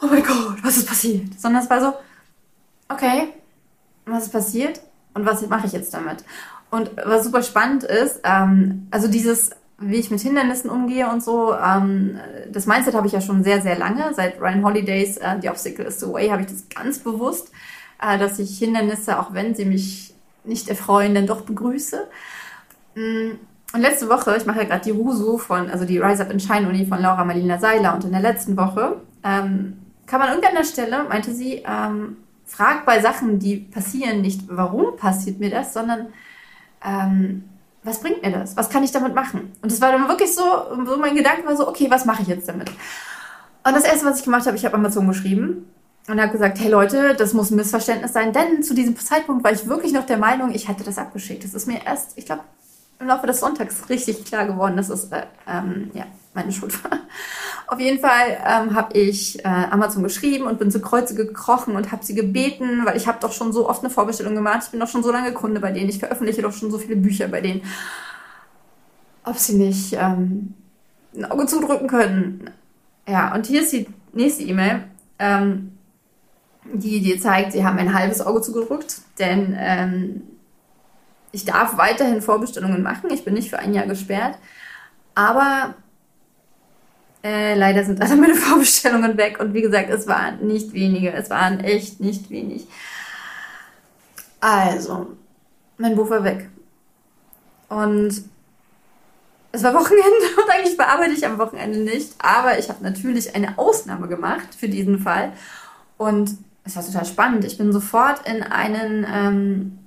oh 0.00 0.06
mein 0.06 0.22
Gott, 0.22 0.62
was 0.62 0.76
ist 0.76 0.88
passiert? 0.88 1.38
Sondern 1.38 1.62
es 1.62 1.70
war 1.70 1.80
so, 1.80 1.92
okay, 2.88 3.28
was 4.06 4.24
ist 4.24 4.32
passiert 4.32 4.80
und 5.12 5.26
was 5.26 5.46
mache 5.48 5.66
ich 5.66 5.72
jetzt 5.72 5.92
damit? 5.92 6.24
Und 6.70 6.90
was 7.04 7.24
super 7.24 7.42
spannend 7.42 7.84
ist, 7.84 8.20
ähm, 8.24 8.86
also 8.90 9.08
dieses, 9.08 9.50
wie 9.78 9.96
ich 9.96 10.10
mit 10.10 10.20
Hindernissen 10.20 10.70
umgehe 10.70 11.08
und 11.08 11.22
so, 11.22 11.54
ähm, 11.54 12.18
das 12.50 12.66
Mindset 12.66 12.94
habe 12.94 13.06
ich 13.06 13.12
ja 13.12 13.20
schon 13.20 13.44
sehr, 13.44 13.60
sehr 13.60 13.78
lange. 13.78 14.12
Seit 14.14 14.40
Ryan 14.40 14.64
Holidays 14.64 15.18
uh, 15.18 15.40
The 15.40 15.50
Obstacle 15.50 15.84
is 15.84 16.00
the 16.00 16.06
Way 16.06 16.30
habe 16.30 16.42
ich 16.42 16.48
das 16.48 16.68
ganz 16.68 16.98
bewusst 16.98 17.48
äh, 17.48 17.73
dass 17.98 18.38
ich 18.38 18.58
Hindernisse, 18.58 19.18
auch 19.18 19.32
wenn 19.32 19.54
sie 19.54 19.64
mich 19.64 20.14
nicht 20.44 20.68
erfreuen, 20.68 21.14
dann 21.14 21.26
doch 21.26 21.42
begrüße. 21.42 22.06
Mm, 22.94 23.30
und 23.72 23.80
letzte 23.80 24.08
Woche, 24.08 24.36
ich 24.36 24.46
mache 24.46 24.58
ja 24.58 24.64
gerade 24.64 24.84
die 24.84 24.92
RUSU 24.92 25.38
von, 25.38 25.68
also 25.68 25.84
die 25.84 25.98
Rise 25.98 26.22
Up 26.22 26.30
in 26.30 26.38
Shine 26.38 26.68
Uni 26.68 26.86
von 26.86 27.00
Laura 27.00 27.24
Marlina 27.24 27.58
Seiler 27.58 27.94
und 27.94 28.04
in 28.04 28.12
der 28.12 28.20
letzten 28.20 28.56
Woche 28.56 29.00
ähm, 29.24 29.78
kam 30.06 30.20
an 30.20 30.28
irgendeiner 30.28 30.64
Stelle, 30.64 31.04
meinte 31.04 31.34
sie, 31.34 31.64
ähm, 31.66 32.18
frag 32.46 32.86
bei 32.86 33.00
Sachen, 33.00 33.38
die 33.38 33.56
passieren, 33.56 34.20
nicht 34.20 34.42
warum 34.48 34.96
passiert 34.96 35.40
mir 35.40 35.50
das, 35.50 35.72
sondern 35.74 36.08
ähm, 36.84 37.44
was 37.82 38.00
bringt 38.00 38.22
mir 38.22 38.30
das? 38.30 38.56
Was 38.56 38.70
kann 38.70 38.84
ich 38.84 38.92
damit 38.92 39.14
machen? 39.14 39.52
Und 39.60 39.72
das 39.72 39.80
war 39.80 39.92
dann 39.92 40.08
wirklich 40.08 40.34
so, 40.34 40.42
so 40.86 40.96
mein 40.96 41.16
Gedanke 41.16 41.46
war 41.46 41.56
so, 41.56 41.66
okay, 41.68 41.90
was 41.90 42.04
mache 42.04 42.22
ich 42.22 42.28
jetzt 42.28 42.48
damit? 42.48 42.70
Und 42.70 43.74
das 43.74 43.84
erste, 43.84 44.06
was 44.06 44.18
ich 44.18 44.24
gemacht 44.24 44.46
habe, 44.46 44.56
ich 44.56 44.64
habe 44.64 44.76
Amazon 44.76 45.08
geschrieben 45.08 45.66
und 46.06 46.20
habe 46.20 46.32
gesagt, 46.32 46.58
hey 46.60 46.70
Leute, 46.70 47.14
das 47.16 47.32
muss 47.32 47.50
ein 47.50 47.56
Missverständnis 47.56 48.12
sein, 48.12 48.32
denn 48.32 48.62
zu 48.62 48.74
diesem 48.74 48.96
Zeitpunkt 48.96 49.42
war 49.42 49.52
ich 49.52 49.66
wirklich 49.66 49.92
noch 49.92 50.06
der 50.06 50.18
Meinung, 50.18 50.52
ich 50.54 50.68
hätte 50.68 50.84
das 50.84 50.98
abgeschickt. 50.98 51.44
Das 51.44 51.54
ist 51.54 51.66
mir 51.66 51.84
erst, 51.84 52.16
ich 52.16 52.26
glaube, 52.26 52.42
im 53.00 53.06
Laufe 53.06 53.26
des 53.26 53.40
Sonntags 53.40 53.88
richtig 53.88 54.24
klar 54.24 54.46
geworden, 54.46 54.76
dass 54.76 54.88
es 54.88 55.04
äh, 55.10 55.22
ähm, 55.48 55.90
ja, 55.94 56.06
meine 56.34 56.52
Schuld 56.52 56.82
war. 56.84 56.98
Auf 57.66 57.80
jeden 57.80 57.98
Fall 57.98 58.38
ähm, 58.46 58.74
habe 58.74 58.96
ich 58.98 59.42
äh, 59.44 59.48
Amazon 59.48 60.02
geschrieben 60.02 60.46
und 60.46 60.58
bin 60.58 60.70
zu 60.70 60.80
Kreuze 60.80 61.14
gekrochen 61.14 61.76
und 61.76 61.92
habe 61.92 62.04
sie 62.04 62.14
gebeten, 62.14 62.84
weil 62.84 62.96
ich 62.96 63.06
habe 63.06 63.18
doch 63.20 63.32
schon 63.32 63.52
so 63.52 63.68
oft 63.68 63.82
eine 63.82 63.90
Vorbestellung 63.90 64.34
gemacht. 64.34 64.62
Ich 64.64 64.70
bin 64.70 64.80
doch 64.80 64.88
schon 64.88 65.02
so 65.02 65.10
lange 65.10 65.32
Kunde 65.32 65.60
bei 65.60 65.72
denen. 65.72 65.88
Ich 65.88 65.98
veröffentliche 65.98 66.42
doch 66.42 66.52
schon 66.52 66.70
so 66.70 66.78
viele 66.78 66.96
Bücher 66.96 67.28
bei 67.28 67.40
denen. 67.40 67.62
Ob 69.24 69.38
sie 69.38 69.56
nicht 69.56 69.94
ähm, 69.94 70.54
ein 71.16 71.24
Auge 71.24 71.46
zudrücken 71.46 71.88
können. 71.88 72.50
Ja, 73.08 73.34
und 73.34 73.46
hier 73.46 73.62
ist 73.62 73.72
die 73.72 73.86
nächste 74.12 74.42
E-Mail. 74.42 74.84
Ähm, 75.18 75.72
die 76.72 77.00
dir 77.00 77.20
zeigt, 77.20 77.52
sie 77.52 77.64
haben 77.64 77.78
ein 77.78 77.94
halbes 77.94 78.20
Auge 78.20 78.40
zugedrückt, 78.40 78.96
denn 79.18 79.56
ähm, 79.58 80.22
ich 81.32 81.44
darf 81.44 81.76
weiterhin 81.76 82.22
Vorbestellungen 82.22 82.82
machen. 82.82 83.10
Ich 83.10 83.24
bin 83.24 83.34
nicht 83.34 83.50
für 83.50 83.58
ein 83.58 83.74
Jahr 83.74 83.86
gesperrt, 83.86 84.38
aber 85.14 85.74
äh, 87.22 87.54
leider 87.54 87.84
sind 87.84 88.00
alle 88.00 88.16
meine 88.16 88.34
Vorbestellungen 88.34 89.16
weg 89.16 89.40
und 89.40 89.54
wie 89.54 89.62
gesagt, 89.62 89.90
es 89.90 90.06
waren 90.06 90.46
nicht 90.46 90.72
wenige, 90.72 91.12
es 91.12 91.30
waren 91.30 91.60
echt 91.60 92.00
nicht 92.00 92.30
wenig. 92.30 92.66
Also, 94.40 95.16
mein 95.78 95.96
Buch 95.96 96.10
war 96.10 96.22
weg. 96.22 96.50
Und 97.68 98.22
es 99.52 99.62
war 99.62 99.74
Wochenende 99.74 100.02
und 100.36 100.50
eigentlich 100.50 100.76
bearbeite 100.76 101.12
ich 101.12 101.26
am 101.26 101.38
Wochenende 101.38 101.78
nicht, 101.78 102.12
aber 102.18 102.58
ich 102.58 102.68
habe 102.68 102.82
natürlich 102.82 103.34
eine 103.34 103.58
Ausnahme 103.58 104.08
gemacht 104.08 104.54
für 104.54 104.68
diesen 104.68 104.98
Fall. 104.98 105.32
Und 105.96 106.36
es 106.64 106.76
war 106.76 106.84
total 106.84 107.04
spannend. 107.04 107.44
Ich 107.44 107.58
bin 107.58 107.72
sofort 107.72 108.26
in 108.26 108.42
einen, 108.42 109.06
ähm, 109.08 109.78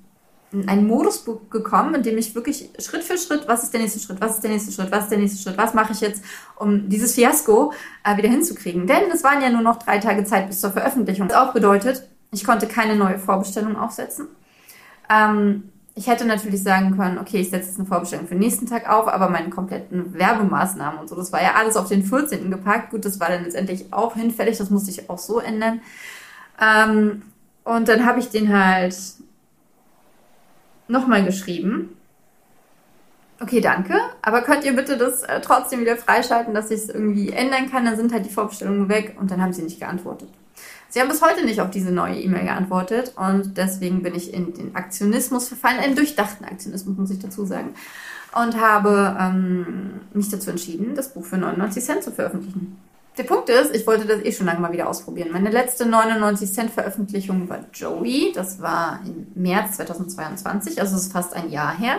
in 0.52 0.68
einen 0.68 0.86
Modus 0.86 1.24
gekommen, 1.50 1.94
in 1.96 2.02
dem 2.02 2.16
ich 2.16 2.34
wirklich 2.34 2.70
Schritt 2.78 3.02
für 3.02 3.18
Schritt, 3.18 3.46
was 3.46 3.64
ist 3.64 3.72
der 3.72 3.80
nächste 3.80 4.00
Schritt, 4.00 4.20
was 4.20 4.36
ist 4.36 4.42
der 4.42 4.50
nächste 4.50 4.72
Schritt, 4.72 4.90
was 4.90 5.04
ist 5.04 5.10
der 5.10 5.18
nächste 5.18 5.42
Schritt, 5.42 5.58
was 5.58 5.74
mache 5.74 5.92
ich 5.92 6.00
jetzt, 6.00 6.22
um 6.56 6.88
dieses 6.88 7.14
Fiasko 7.14 7.72
äh, 8.04 8.16
wieder 8.16 8.28
hinzukriegen. 8.28 8.86
Denn 8.86 9.10
es 9.12 9.24
waren 9.24 9.42
ja 9.42 9.50
nur 9.50 9.60
noch 9.60 9.76
drei 9.76 9.98
Tage 9.98 10.24
Zeit 10.24 10.46
bis 10.46 10.60
zur 10.60 10.70
Veröffentlichung. 10.70 11.28
Das 11.28 11.36
auch 11.36 11.52
bedeutet, 11.52 12.08
ich 12.30 12.44
konnte 12.44 12.66
keine 12.66 12.96
neue 12.96 13.18
Vorbestellung 13.18 13.76
aufsetzen. 13.76 14.28
Ähm, 15.10 15.64
ich 15.98 16.06
hätte 16.06 16.24
natürlich 16.24 16.62
sagen 16.62 16.96
können, 16.96 17.18
okay, 17.18 17.38
ich 17.38 17.50
setze 17.50 17.70
jetzt 17.70 17.78
eine 17.78 17.88
Vorbestellung 17.88 18.28
für 18.28 18.34
den 18.34 18.40
nächsten 18.40 18.66
Tag 18.66 18.88
auf, 18.88 19.08
aber 19.08 19.28
meine 19.30 19.50
kompletten 19.50 20.14
Werbemaßnahmen 20.14 21.00
und 21.00 21.08
so, 21.08 21.16
das 21.16 21.32
war 21.32 21.42
ja 21.42 21.54
alles 21.56 21.76
auf 21.76 21.88
den 21.88 22.04
14. 22.04 22.52
gepackt. 22.52 22.90
Gut, 22.90 23.04
das 23.04 23.18
war 23.18 23.28
dann 23.28 23.42
letztendlich 23.42 23.92
auch 23.92 24.14
hinfällig, 24.14 24.58
das 24.58 24.70
musste 24.70 24.92
ich 24.92 25.10
auch 25.10 25.18
so 25.18 25.40
ändern. 25.40 25.80
Ähm, 26.60 27.22
und 27.64 27.88
dann 27.88 28.06
habe 28.06 28.20
ich 28.20 28.30
den 28.30 28.56
halt 28.56 28.96
nochmal 30.88 31.24
geschrieben 31.24 31.96
okay, 33.40 33.60
danke, 33.60 33.94
aber 34.22 34.42
könnt 34.42 34.64
ihr 34.64 34.74
bitte 34.74 34.96
das 34.96 35.22
äh, 35.22 35.40
trotzdem 35.40 35.80
wieder 35.80 35.96
freischalten, 35.96 36.54
dass 36.54 36.70
ich 36.70 36.82
es 36.82 36.88
irgendwie 36.88 37.30
ändern 37.30 37.70
kann? 37.70 37.84
Dann 37.84 37.96
sind 37.96 38.12
halt 38.12 38.26
die 38.26 38.30
Vorbestellungen 38.30 38.88
weg 38.88 39.16
und 39.18 39.30
dann 39.30 39.40
haben 39.40 39.52
sie 39.52 39.62
nicht 39.62 39.80
geantwortet. 39.80 40.28
Sie 40.88 41.00
haben 41.00 41.08
bis 41.08 41.22
heute 41.22 41.44
nicht 41.44 41.60
auf 41.60 41.70
diese 41.70 41.92
neue 41.92 42.18
E-Mail 42.18 42.44
geantwortet 42.44 43.12
und 43.16 43.56
deswegen 43.58 44.02
bin 44.02 44.14
ich 44.14 44.32
in 44.32 44.54
den 44.54 44.74
Aktionismus 44.74 45.48
verfallen, 45.48 45.78
einen 45.78 45.94
durchdachten 45.94 46.46
Aktionismus, 46.46 46.96
muss 46.96 47.10
ich 47.10 47.18
dazu 47.18 47.44
sagen, 47.44 47.74
und 48.34 48.58
habe 48.58 49.16
ähm, 49.20 50.00
mich 50.14 50.30
dazu 50.30 50.50
entschieden, 50.50 50.94
das 50.94 51.12
Buch 51.12 51.24
für 51.24 51.36
99 51.36 51.84
Cent 51.84 52.02
zu 52.02 52.10
veröffentlichen. 52.10 52.78
Der 53.18 53.24
Punkt 53.24 53.48
ist, 53.48 53.74
ich 53.74 53.84
wollte 53.84 54.06
das 54.06 54.24
eh 54.24 54.30
schon 54.30 54.46
lange 54.46 54.60
mal 54.60 54.72
wieder 54.72 54.88
ausprobieren. 54.88 55.32
Meine 55.32 55.50
letzte 55.50 55.84
99 55.84 56.52
Cent 56.52 56.70
Veröffentlichung 56.70 57.48
war 57.48 57.64
Joey. 57.74 58.30
Das 58.32 58.62
war 58.62 59.00
im 59.04 59.26
März 59.34 59.76
2022, 59.76 60.80
also 60.80 60.94
es 60.94 61.02
ist 61.02 61.12
fast 61.12 61.34
ein 61.34 61.50
Jahr 61.50 61.76
her. 61.76 61.98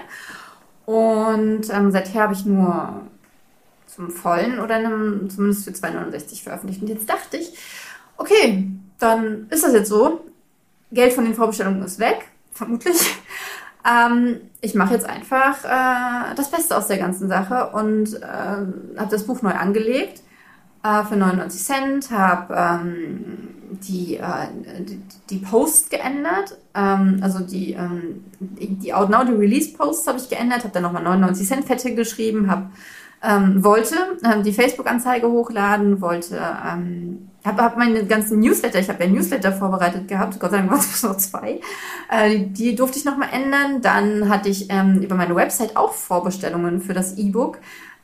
Und 0.86 1.70
ähm, 1.72 1.92
seither 1.92 2.24
habe 2.24 2.34
ich 2.34 2.46
nur 2.46 3.02
zum 3.86 4.10
vollen 4.10 4.62
oder 4.62 4.76
einem, 4.76 5.30
zumindest 5.30 5.66
für 5.66 5.72
2,69 5.72 6.42
veröffentlicht. 6.42 6.82
Und 6.82 6.88
jetzt 6.88 7.10
dachte 7.10 7.36
ich, 7.36 7.54
okay, 8.16 8.70
dann 8.98 9.48
ist 9.50 9.66
das 9.66 9.74
jetzt 9.74 9.90
so. 9.90 10.26
Geld 10.92 11.12
von 11.12 11.26
den 11.26 11.36
Vorbestellungen 11.36 11.84
ist 11.84 12.00
weg, 12.00 12.30
vermutlich. 12.54 12.98
Ähm, 13.90 14.42
ich 14.60 14.76
mache 14.76 14.94
jetzt 14.94 15.06
einfach 15.06 15.64
äh, 15.64 16.36
das 16.36 16.52
Beste 16.52 16.76
aus 16.76 16.88
der 16.88 16.98
ganzen 16.98 17.30
Sache 17.30 17.70
und 17.70 18.14
äh, 18.22 18.26
habe 18.26 19.08
das 19.10 19.24
Buch 19.24 19.42
neu 19.42 19.54
angelegt 19.54 20.22
äh, 20.84 21.04
für 21.04 21.16
99 21.16 21.62
Cent, 21.62 22.12
habe 22.12 22.56
ähm, 22.56 23.50
die, 23.72 24.18
äh, 24.18 24.48
die, 24.80 25.02
die 25.30 25.38
Posts 25.38 25.90
geändert, 25.90 26.58
ähm, 26.74 27.20
also 27.22 27.40
die, 27.40 27.74
ähm, 27.74 28.24
die, 28.40 28.94
Out 28.94 29.10
Now, 29.10 29.24
die 29.24 29.34
Release-Posts 29.34 30.08
habe 30.08 30.20
ich 30.20 30.30
geändert, 30.30 30.64
habe 30.64 30.74
dann 30.74 30.84
nochmal 30.84 31.04
99 31.04 31.48
Cent 31.48 31.66
Fette 31.66 31.94
geschrieben, 31.96 32.50
habe 32.50 32.70
ähm, 33.22 33.64
wollte 33.64 33.96
ähm, 34.24 34.44
die 34.44 34.54
Facebook-Anzeige 34.54 35.30
hochladen, 35.30 36.00
wollte, 36.02 36.38
ähm, 36.38 37.30
habe 37.44 37.62
hab 37.64 37.78
meine 37.78 38.06
ganzen 38.06 38.40
Newsletter, 38.40 38.80
ich 38.80 38.90
habe 38.90 39.04
ja 39.04 39.10
Newsletter 39.10 39.52
vorbereitet 39.52 40.08
gehabt, 40.08 40.40
Gott 40.40 40.52
sei 40.52 40.58
Dank 40.58 40.72
waren 40.72 40.80
es 40.80 41.04
nur 41.04 41.18
zwei, 41.18 41.60
äh, 42.10 42.40
die, 42.40 42.54
die 42.54 42.76
durfte 42.76 42.98
ich 42.98 43.06
nochmal 43.06 43.30
ändern. 43.34 43.82
Dann 43.82 44.30
hatte 44.30 44.50
ich 44.50 44.68
ähm, 44.70 45.02
über 45.02 45.16
meine 45.16 45.36
Website 45.36 45.76
auch 45.76 45.94
Vorbestellungen 45.94 46.82
für 46.82 46.94
das 46.94 47.18
E-Book. 47.18 47.60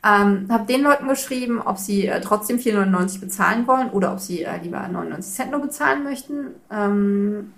Ähm, 0.06 0.46
habe 0.50 0.66
den 0.66 0.82
Leuten 0.82 1.08
geschrieben, 1.08 1.60
ob 1.60 1.78
sie 1.78 2.06
äh, 2.06 2.20
trotzdem 2.20 2.58
4,99 2.58 3.20
bezahlen 3.20 3.66
wollen 3.66 3.90
oder 3.90 4.12
ob 4.12 4.20
sie 4.20 4.42
äh, 4.42 4.58
lieber 4.62 4.86
99 4.86 5.34
Cent 5.34 5.50
nur 5.50 5.60
bezahlen 5.60 6.04
möchten. 6.04 6.54
Ähm, 6.70 7.52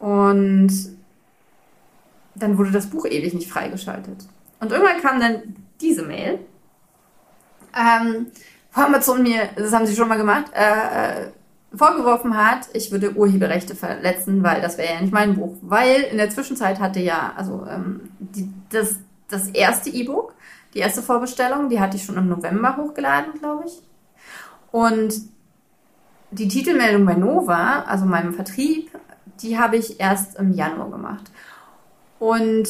und 0.00 0.70
dann 2.34 2.58
wurde 2.58 2.72
das 2.72 2.88
Buch 2.90 3.06
ewig 3.06 3.32
nicht 3.32 3.50
freigeschaltet. 3.50 4.26
Und 4.60 4.72
irgendwann 4.72 5.00
kam 5.00 5.20
dann 5.20 5.56
diese 5.80 6.02
Mail, 6.02 6.40
ähm, 7.74 8.26
wo 8.72 8.82
Amazon 8.82 9.22
mir, 9.22 9.48
das 9.56 9.72
haben 9.72 9.86
sie 9.86 9.96
schon 9.96 10.08
mal 10.08 10.18
gemacht, 10.18 10.46
äh, 10.52 11.22
äh, 11.22 11.28
vorgeworfen 11.74 12.36
hat, 12.36 12.68
ich 12.72 12.92
würde 12.92 13.16
Urheberrechte 13.16 13.74
verletzen, 13.74 14.42
weil 14.42 14.60
das 14.60 14.78
wäre 14.78 14.94
ja 14.94 15.00
nicht 15.00 15.12
mein 15.12 15.36
Buch. 15.36 15.56
Weil 15.62 16.02
in 16.02 16.18
der 16.18 16.30
Zwischenzeit 16.30 16.80
hatte 16.80 17.00
ja, 17.00 17.32
also 17.36 17.66
ähm, 17.68 18.10
die, 18.18 18.52
das, 18.68 18.96
das 19.28 19.48
erste 19.48 19.90
E-Book, 19.90 20.34
die 20.74 20.80
erste 20.80 21.02
Vorbestellung, 21.02 21.68
die 21.68 21.80
hatte 21.80 21.96
ich 21.96 22.04
schon 22.04 22.16
im 22.16 22.28
November 22.28 22.76
hochgeladen, 22.76 23.34
glaube 23.38 23.64
ich. 23.66 23.82
Und 24.70 25.14
die 26.30 26.48
Titelmeldung 26.48 27.06
bei 27.06 27.14
Nova, 27.14 27.84
also 27.86 28.06
meinem 28.06 28.34
Vertrieb, 28.34 28.90
die 29.40 29.58
habe 29.58 29.76
ich 29.76 30.00
erst 30.00 30.36
im 30.36 30.52
Januar 30.52 30.90
gemacht. 30.90 31.30
Und 32.18 32.68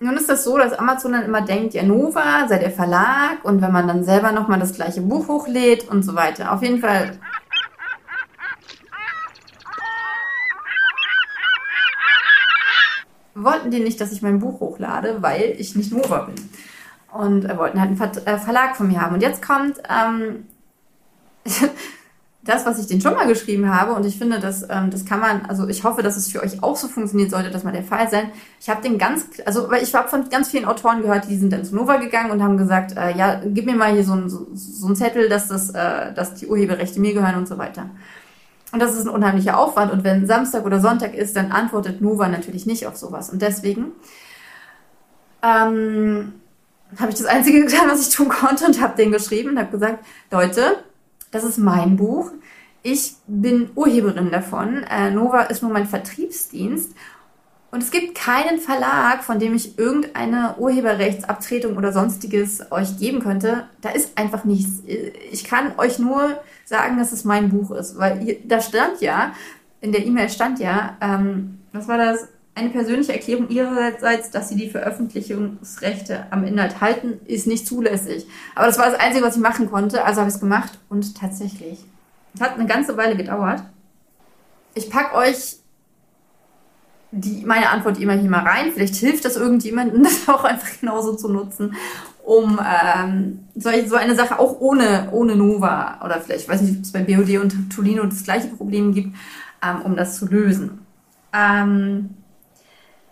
nun 0.00 0.16
ist 0.16 0.28
das 0.28 0.44
so, 0.44 0.58
dass 0.58 0.74
Amazon 0.74 1.12
dann 1.12 1.24
immer 1.24 1.40
denkt, 1.40 1.72
ja, 1.72 1.82
Nova 1.82 2.46
sei 2.48 2.58
der 2.58 2.70
Verlag 2.70 3.42
und 3.42 3.62
wenn 3.62 3.72
man 3.72 3.88
dann 3.88 4.04
selber 4.04 4.32
nochmal 4.32 4.60
das 4.60 4.74
gleiche 4.74 5.00
Buch 5.00 5.28
hochlädt 5.28 5.88
und 5.88 6.02
so 6.02 6.14
weiter. 6.14 6.52
Auf 6.52 6.62
jeden 6.62 6.80
Fall. 6.80 7.18
Wollten 13.34 13.70
die 13.70 13.80
nicht, 13.80 14.00
dass 14.00 14.12
ich 14.12 14.22
mein 14.22 14.38
Buch 14.38 14.60
hochlade, 14.60 15.18
weil 15.20 15.54
ich 15.58 15.74
nicht 15.74 15.92
Nova 15.92 16.22
bin. 16.22 16.36
Und 17.12 17.44
äh, 17.44 17.56
wollten 17.56 17.80
halt 17.80 17.90
einen 17.90 18.26
äh, 18.26 18.38
Verlag 18.38 18.76
von 18.76 18.88
mir 18.88 19.00
haben. 19.00 19.14
Und 19.14 19.22
jetzt 19.22 19.42
kommt 19.42 19.76
ähm, 19.88 20.46
das, 22.44 22.66
was 22.66 22.78
ich 22.78 22.86
den 22.86 23.00
schon 23.00 23.14
mal 23.14 23.26
geschrieben 23.26 23.74
habe, 23.74 23.92
und 23.94 24.04
ich 24.04 24.18
finde, 24.18 24.38
dass 24.38 24.62
ähm, 24.68 24.90
das 24.90 25.04
kann 25.04 25.18
man, 25.18 25.46
also 25.46 25.66
ich 25.66 25.82
hoffe, 25.82 26.02
dass 26.02 26.16
es 26.16 26.30
für 26.30 26.42
euch 26.42 26.62
auch 26.62 26.76
so 26.76 26.88
funktioniert, 26.88 27.30
sollte 27.30 27.50
das 27.50 27.64
mal 27.64 27.72
der 27.72 27.82
Fall 27.82 28.10
sein. 28.10 28.30
Ich 28.60 28.68
habe 28.68 28.82
den 28.82 28.98
ganz, 28.98 29.26
also 29.46 29.70
weil 29.70 29.82
ich 29.82 29.94
habe 29.94 30.08
von 30.08 30.28
ganz 30.28 30.48
vielen 30.48 30.66
Autoren 30.66 31.02
gehört, 31.02 31.28
die 31.28 31.36
sind 31.36 31.52
dann 31.52 31.64
zu 31.64 31.74
Nova 31.74 31.96
gegangen 31.96 32.30
und 32.30 32.42
haben 32.42 32.58
gesagt, 32.58 32.96
äh, 32.96 33.16
ja, 33.16 33.40
gib 33.44 33.66
mir 33.66 33.76
mal 33.76 33.92
hier 33.92 34.04
so 34.04 34.12
ein, 34.12 34.28
so, 34.28 34.46
so 34.52 34.88
ein 34.88 34.96
Zettel, 34.96 35.28
dass 35.28 35.48
das, 35.48 35.70
äh, 35.70 36.12
dass 36.12 36.34
die 36.34 36.46
Urheberrechte 36.46 37.00
mir 37.00 37.14
gehören 37.14 37.36
und 37.36 37.48
so 37.48 37.56
weiter. 37.56 37.88
Und 38.74 38.80
das 38.80 38.96
ist 38.96 39.06
ein 39.06 39.08
unheimlicher 39.08 39.56
Aufwand. 39.56 39.92
Und 39.92 40.02
wenn 40.02 40.26
Samstag 40.26 40.66
oder 40.66 40.80
Sonntag 40.80 41.14
ist, 41.14 41.36
dann 41.36 41.52
antwortet 41.52 42.00
Nova 42.00 42.26
natürlich 42.26 42.66
nicht 42.66 42.88
auf 42.88 42.96
sowas. 42.96 43.30
Und 43.30 43.40
deswegen 43.40 43.92
ähm, 45.44 46.32
habe 46.98 47.10
ich 47.10 47.16
das 47.16 47.26
Einzige 47.26 47.60
getan, 47.64 47.88
was 47.88 48.08
ich 48.08 48.12
tun 48.12 48.28
konnte 48.28 48.66
und 48.66 48.82
habe 48.82 48.96
den 48.96 49.12
geschrieben 49.12 49.50
und 49.50 49.58
habe 49.60 49.70
gesagt, 49.70 50.04
Leute, 50.32 50.82
das 51.30 51.44
ist 51.44 51.56
mein 51.56 51.96
Buch. 51.96 52.32
Ich 52.82 53.14
bin 53.28 53.70
Urheberin 53.76 54.32
davon. 54.32 54.82
Äh, 54.82 55.12
Nova 55.12 55.42
ist 55.42 55.62
nur 55.62 55.70
mein 55.70 55.86
Vertriebsdienst. 55.86 56.96
Und 57.74 57.82
es 57.82 57.90
gibt 57.90 58.14
keinen 58.14 58.60
Verlag, 58.60 59.24
von 59.24 59.40
dem 59.40 59.52
ich 59.52 59.80
irgendeine 59.80 60.54
Urheberrechtsabtretung 60.58 61.76
oder 61.76 61.92
sonstiges 61.92 62.70
euch 62.70 62.98
geben 62.98 63.18
könnte. 63.18 63.66
Da 63.80 63.88
ist 63.88 64.16
einfach 64.16 64.44
nichts. 64.44 64.84
Ich 65.32 65.42
kann 65.42 65.76
euch 65.76 65.98
nur 65.98 66.38
sagen, 66.64 66.98
dass 66.98 67.10
es 67.10 67.24
mein 67.24 67.48
Buch 67.48 67.72
ist, 67.72 67.98
weil 67.98 68.38
da 68.44 68.60
stand 68.60 69.00
ja, 69.00 69.32
in 69.80 69.90
der 69.90 70.06
E-Mail 70.06 70.28
stand 70.28 70.60
ja, 70.60 70.96
ähm, 71.00 71.58
was 71.72 71.88
war 71.88 71.98
das? 71.98 72.28
Eine 72.54 72.70
persönliche 72.70 73.12
Erklärung 73.12 73.48
ihrerseits, 73.48 74.30
dass 74.30 74.50
sie 74.50 74.56
die 74.56 74.70
Veröffentlichungsrechte 74.70 76.28
am 76.30 76.44
Inhalt 76.44 76.80
halten, 76.80 77.18
ist 77.26 77.48
nicht 77.48 77.66
zulässig. 77.66 78.24
Aber 78.54 78.68
das 78.68 78.78
war 78.78 78.88
das 78.88 79.00
Einzige, 79.00 79.26
was 79.26 79.34
ich 79.34 79.42
machen 79.42 79.68
konnte, 79.68 80.04
also 80.04 80.20
habe 80.20 80.28
ich 80.28 80.36
es 80.36 80.40
gemacht 80.40 80.78
und 80.90 81.16
tatsächlich. 81.16 81.84
Es 82.36 82.40
hat 82.40 82.54
eine 82.54 82.68
ganze 82.68 82.96
Weile 82.96 83.16
gedauert. 83.16 83.64
Ich 84.76 84.88
packe 84.90 85.16
euch 85.16 85.56
die, 87.14 87.44
meine 87.44 87.70
Antwort 87.70 87.98
immer 88.00 88.14
hier 88.14 88.30
mal 88.30 88.44
rein. 88.44 88.72
Vielleicht 88.72 88.96
hilft 88.96 89.24
das 89.24 89.36
irgendjemandem, 89.36 90.02
das 90.04 90.28
auch 90.28 90.44
einfach 90.44 90.68
genauso 90.80 91.14
zu 91.14 91.28
nutzen, 91.28 91.76
um 92.24 92.58
ähm, 92.64 93.46
so, 93.54 93.70
so 93.86 93.96
eine 93.96 94.14
Sache 94.14 94.38
auch 94.38 94.60
ohne, 94.60 95.08
ohne 95.12 95.36
Nova 95.36 96.00
oder 96.04 96.20
vielleicht, 96.20 96.48
weiß 96.48 96.62
nicht, 96.62 96.78
ob 96.78 96.82
es 96.82 96.92
bei 96.92 97.02
BOD 97.02 97.38
und 97.38 97.70
Tolino 97.70 98.04
das 98.04 98.24
gleiche 98.24 98.48
Problem 98.48 98.92
gibt, 98.94 99.16
ähm, 99.62 99.82
um 99.82 99.96
das 99.96 100.18
zu 100.18 100.26
lösen. 100.26 100.84
Ähm, 101.32 102.10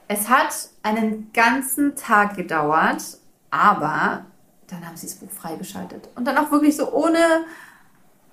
es 0.09 0.29
hat 0.29 0.55
einen 0.83 1.31
ganzen 1.33 1.95
Tag 1.97 2.37
gedauert, 2.37 3.03
aber 3.51 4.25
dann 4.67 4.87
haben 4.87 4.97
sie 4.97 5.07
das 5.07 5.17
Buch 5.17 5.31
freigeschaltet. 5.31 6.09
Und 6.17 6.25
dann 6.27 6.39
auch 6.39 6.51
wirklich 6.51 6.77
so 6.77 6.91
ohne, 6.93 7.45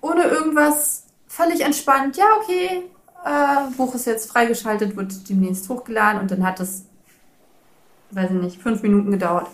ohne 0.01 0.23
irgendwas, 0.23 1.05
völlig 1.27 1.61
entspannt. 1.61 2.17
Ja, 2.17 2.25
okay, 2.41 2.83
äh, 3.25 3.71
Buch 3.77 3.95
ist 3.95 4.05
jetzt 4.05 4.31
freigeschaltet, 4.31 4.95
wird 4.95 5.29
demnächst 5.29 5.69
hochgeladen 5.69 6.21
und 6.21 6.31
dann 6.31 6.45
hat 6.45 6.59
es, 6.59 6.85
weiß 8.11 8.31
ich 8.31 8.41
nicht, 8.41 8.61
fünf 8.61 8.81
Minuten 8.81 9.11
gedauert. 9.11 9.47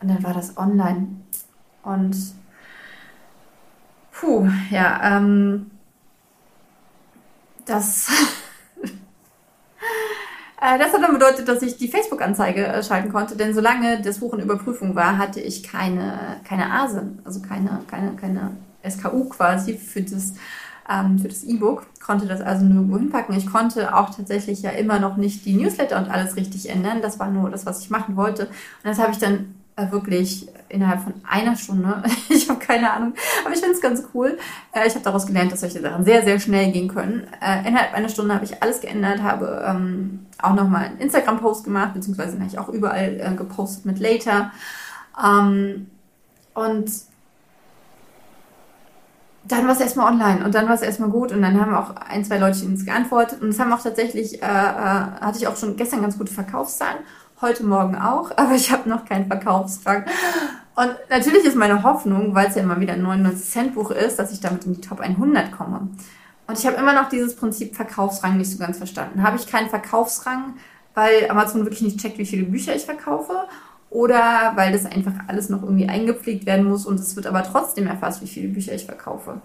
Und 0.00 0.08
dann 0.08 0.22
war 0.22 0.34
das 0.34 0.56
online. 0.56 1.08
Und 1.82 2.16
puh, 4.12 4.48
ja, 4.70 5.16
ähm, 5.16 5.70
das 7.64 8.08
Äh, 10.60 10.78
das 10.78 10.92
hat 10.92 11.02
dann 11.02 11.12
bedeutet, 11.12 11.46
dass 11.46 11.62
ich 11.62 11.76
die 11.76 11.88
Facebook-Anzeige 11.88 12.66
äh, 12.66 12.82
schalten 12.82 13.12
konnte, 13.12 13.36
denn 13.36 13.54
solange 13.54 14.02
das 14.02 14.18
Buch 14.18 14.34
in 14.34 14.40
Überprüfung 14.40 14.94
war, 14.96 15.16
hatte 15.16 15.40
ich 15.40 15.62
keine, 15.62 16.40
keine 16.44 16.72
ASE, 16.72 17.12
also 17.24 17.40
keine, 17.40 17.82
keine, 17.88 18.16
keine 18.16 18.56
SKU 18.88 19.28
quasi 19.28 19.74
für 19.78 20.02
das 20.02 20.34
ähm, 20.88 21.18
für 21.18 21.28
das 21.28 21.44
E-Book, 21.44 21.86
konnte 22.00 22.26
das 22.26 22.40
also 22.40 22.64
nirgendwo 22.64 22.98
hinpacken. 22.98 23.36
Ich 23.36 23.46
konnte 23.46 23.94
auch 23.94 24.10
tatsächlich 24.10 24.62
ja 24.62 24.70
immer 24.70 24.98
noch 24.98 25.16
nicht 25.16 25.44
die 25.44 25.54
Newsletter 25.54 25.98
und 25.98 26.10
alles 26.10 26.36
richtig 26.36 26.70
ändern. 26.70 27.02
Das 27.02 27.18
war 27.18 27.30
nur 27.30 27.50
das, 27.50 27.66
was 27.66 27.80
ich 27.80 27.90
machen 27.90 28.16
wollte. 28.16 28.46
Und 28.46 28.84
das 28.84 28.98
habe 28.98 29.12
ich 29.12 29.18
dann 29.18 29.54
äh, 29.76 29.90
wirklich 29.92 30.48
innerhalb 30.68 31.02
von 31.02 31.14
einer 31.28 31.56
Stunde, 31.56 32.02
ich 32.28 32.48
habe 32.48 32.58
keine 32.58 32.92
Ahnung, 32.92 33.14
aber 33.44 33.54
ich 33.54 33.60
finde 33.60 33.74
es 33.74 33.80
ganz 33.80 34.02
cool. 34.14 34.38
Äh, 34.72 34.86
ich 34.86 34.94
habe 34.94 35.04
daraus 35.04 35.26
gelernt, 35.26 35.52
dass 35.52 35.60
solche 35.60 35.80
Sachen 35.80 36.04
sehr, 36.04 36.24
sehr 36.24 36.40
schnell 36.40 36.72
gehen 36.72 36.88
können. 36.88 37.26
Äh, 37.40 37.68
innerhalb 37.68 37.94
einer 37.94 38.08
Stunde 38.08 38.34
habe 38.34 38.44
ich 38.44 38.62
alles 38.62 38.80
geändert, 38.80 39.22
habe 39.22 39.64
ähm, 39.66 40.26
auch 40.40 40.54
nochmal 40.54 40.86
einen 40.86 40.98
Instagram-Post 40.98 41.64
gemacht, 41.64 41.94
beziehungsweise 41.94 42.34
habe 42.38 42.46
ich 42.46 42.58
auch 42.58 42.68
überall 42.68 43.20
äh, 43.20 43.34
gepostet 43.36 43.86
mit 43.86 43.98
Later. 43.98 44.52
Ähm, 45.22 45.88
und 46.54 46.90
dann 49.48 49.66
war 49.66 49.74
es 49.74 49.80
erstmal 49.80 50.12
online 50.12 50.44
und 50.44 50.54
dann 50.54 50.66
war 50.66 50.74
es 50.74 50.82
erstmal 50.82 51.08
gut 51.08 51.32
und 51.32 51.42
dann 51.42 51.60
haben 51.60 51.74
auch 51.74 51.96
ein, 51.96 52.24
zwei 52.24 52.38
Leute 52.38 52.64
uns 52.64 52.84
geantwortet 52.84 53.40
und 53.40 53.48
es 53.48 53.58
haben 53.58 53.72
auch 53.72 53.82
tatsächlich, 53.82 54.42
äh, 54.42 54.46
äh, 54.46 54.48
hatte 54.48 55.38
ich 55.38 55.46
auch 55.46 55.56
schon 55.56 55.76
gestern 55.76 56.02
ganz 56.02 56.18
gute 56.18 56.32
Verkaufszahlen 56.32 56.98
heute 57.40 57.64
Morgen 57.64 57.96
auch, 57.96 58.30
aber 58.36 58.54
ich 58.54 58.70
habe 58.70 58.88
noch 58.88 59.04
keinen 59.04 59.26
Verkaufsrang. 59.26 60.04
Und 60.76 60.90
natürlich 61.10 61.44
ist 61.44 61.56
meine 61.56 61.82
Hoffnung, 61.82 62.34
weil 62.34 62.48
es 62.48 62.54
ja 62.54 62.62
immer 62.62 62.78
wieder 62.78 62.92
ein 62.92 63.02
99 63.02 63.48
Cent 63.48 63.74
Buch 63.74 63.90
ist, 63.90 64.18
dass 64.18 64.32
ich 64.32 64.40
damit 64.40 64.64
in 64.64 64.74
die 64.74 64.80
Top 64.80 65.00
100 65.00 65.50
komme. 65.50 65.88
Und 66.46 66.58
ich 66.58 66.66
habe 66.66 66.76
immer 66.76 66.94
noch 66.94 67.08
dieses 67.08 67.34
Prinzip 67.34 67.74
Verkaufsrang 67.74 68.36
nicht 68.36 68.50
so 68.50 68.58
ganz 68.58 68.78
verstanden. 68.78 69.22
Habe 69.22 69.36
ich 69.36 69.46
keinen 69.46 69.68
Verkaufsrang, 69.68 70.54
weil 70.94 71.28
Amazon 71.30 71.64
wirklich 71.64 71.82
nicht 71.82 71.98
checkt, 72.00 72.18
wie 72.18 72.26
viele 72.26 72.44
Bücher 72.44 72.76
ich 72.76 72.84
verkaufe? 72.84 73.32
Oder 73.90 74.52
weil 74.54 74.72
das 74.72 74.84
einfach 74.84 75.14
alles 75.28 75.48
noch 75.48 75.62
irgendwie 75.62 75.88
eingepflegt 75.88 76.44
werden 76.46 76.66
muss 76.66 76.84
und 76.84 77.00
es 77.00 77.16
wird 77.16 77.26
aber 77.26 77.42
trotzdem 77.42 77.86
erfasst, 77.86 78.22
wie 78.22 78.26
viele 78.26 78.48
Bücher 78.48 78.74
ich 78.74 78.84
verkaufe? 78.84 79.40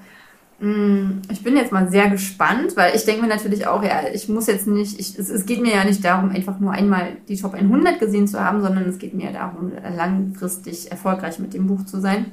Mm, 0.60 1.22
ich 1.32 1.44
bin 1.44 1.56
jetzt 1.56 1.72
mal 1.72 1.90
sehr 1.90 2.10
gespannt, 2.10 2.76
weil 2.76 2.96
ich 2.96 3.06
denke 3.06 3.22
mir 3.22 3.28
natürlich 3.28 3.68
auch, 3.68 3.84
ja, 3.84 4.02
ich 4.14 4.28
muss 4.28 4.48
jetzt 4.48 4.68
nicht, 4.68 5.00
ich, 5.00 5.18
es, 5.18 5.30
es, 5.30 5.46
geht 5.46 5.62
mir 5.62 5.74
ja 5.74 5.86
nicht 5.86 6.04
darum, 6.04 6.30
einfach 6.30 6.60
nur 6.60 6.72
einmal 6.72 7.18
die 7.28 7.38
Top 7.38 7.54
100 7.54 8.00
gesehen 8.00 8.28
zu 8.28 8.44
haben, 8.44 8.62
sondern 8.62 8.86
es 8.86 8.98
geht 8.98 9.14
mir 9.14 9.32
darum, 9.32 9.72
langfristig 9.96 10.92
erfolgreich 10.92 11.40
mit 11.40 11.54
dem 11.54 11.68
Buch 11.68 11.86
zu 11.86 12.00
sein. 12.02 12.32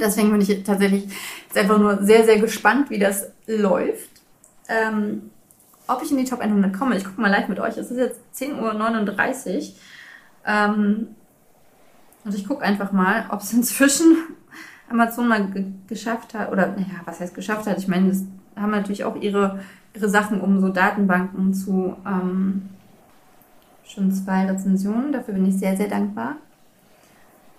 Deswegen 0.00 0.32
bin 0.32 0.40
ich 0.40 0.64
tatsächlich 0.64 1.04
jetzt 1.46 1.56
einfach 1.56 1.78
nur 1.78 2.02
sehr, 2.02 2.24
sehr 2.24 2.40
gespannt, 2.40 2.90
wie 2.90 2.98
das 2.98 3.30
läuft. 3.46 4.10
Ähm, 4.68 5.30
ob 5.86 6.02
ich 6.02 6.10
in 6.10 6.16
die 6.16 6.24
Top 6.24 6.40
100 6.40 6.72
komme. 6.72 6.96
Ich 6.96 7.04
gucke 7.04 7.20
mal 7.20 7.30
live 7.30 7.48
mit 7.48 7.60
euch. 7.60 7.76
Es 7.76 7.90
ist 7.90 7.98
jetzt 7.98 8.20
10.39 8.36 9.56
Uhr. 9.56 9.62
Ähm, 10.46 11.08
und 12.24 12.34
ich 12.34 12.46
gucke 12.46 12.62
einfach 12.62 12.92
mal, 12.92 13.26
ob 13.30 13.40
es 13.40 13.52
inzwischen 13.52 14.16
Amazon 14.90 15.28
mal 15.28 15.48
geschafft 15.88 16.34
hat, 16.34 16.50
oder 16.52 16.68
naja, 16.68 17.00
was 17.04 17.20
heißt 17.20 17.34
geschafft 17.34 17.66
hat? 17.66 17.78
Ich 17.78 17.88
meine, 17.88 18.08
das 18.08 18.22
haben 18.56 18.70
natürlich 18.70 19.04
auch 19.04 19.16
ihre, 19.16 19.60
ihre 19.94 20.08
Sachen, 20.08 20.40
um 20.40 20.60
so 20.60 20.68
Datenbanken 20.68 21.52
zu 21.54 21.96
ähm, 22.06 22.70
schon 23.84 24.12
zwei 24.12 24.46
Rezensionen. 24.46 25.12
Dafür 25.12 25.34
bin 25.34 25.46
ich 25.46 25.58
sehr, 25.58 25.76
sehr 25.76 25.88
dankbar. 25.88 26.36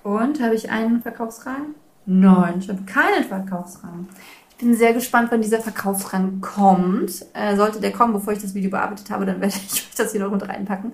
Und 0.04 0.42
habe 0.42 0.56
ich 0.56 0.70
einen 0.70 1.01
Verkaufsrang? 1.01 1.75
Nein, 2.06 2.56
ich 2.60 2.70
habe 2.70 2.84
keinen 2.84 3.24
Verkaufsrang. 3.24 4.08
Ich 4.51 4.58
bin 4.58 4.75
sehr 4.75 4.94
gespannt, 4.94 5.30
wann 5.32 5.42
dieser 5.42 5.60
Verkaufsrang 5.60 6.39
kommt. 6.42 7.25
Äh, 7.34 7.56
sollte 7.56 7.82
der 7.82 7.92
kommen, 7.92 8.13
bevor 8.13 8.32
ich 8.32 8.42
das 8.42 8.54
Video 8.54 8.70
bearbeitet 8.70 9.10
habe, 9.10 9.25
dann 9.25 9.42
werde 9.42 9.56
ich 9.68 9.74
euch 9.74 9.96
das 9.98 10.12
hier 10.12 10.22
noch 10.22 10.32
mit 10.32 10.48
reinpacken. 10.48 10.94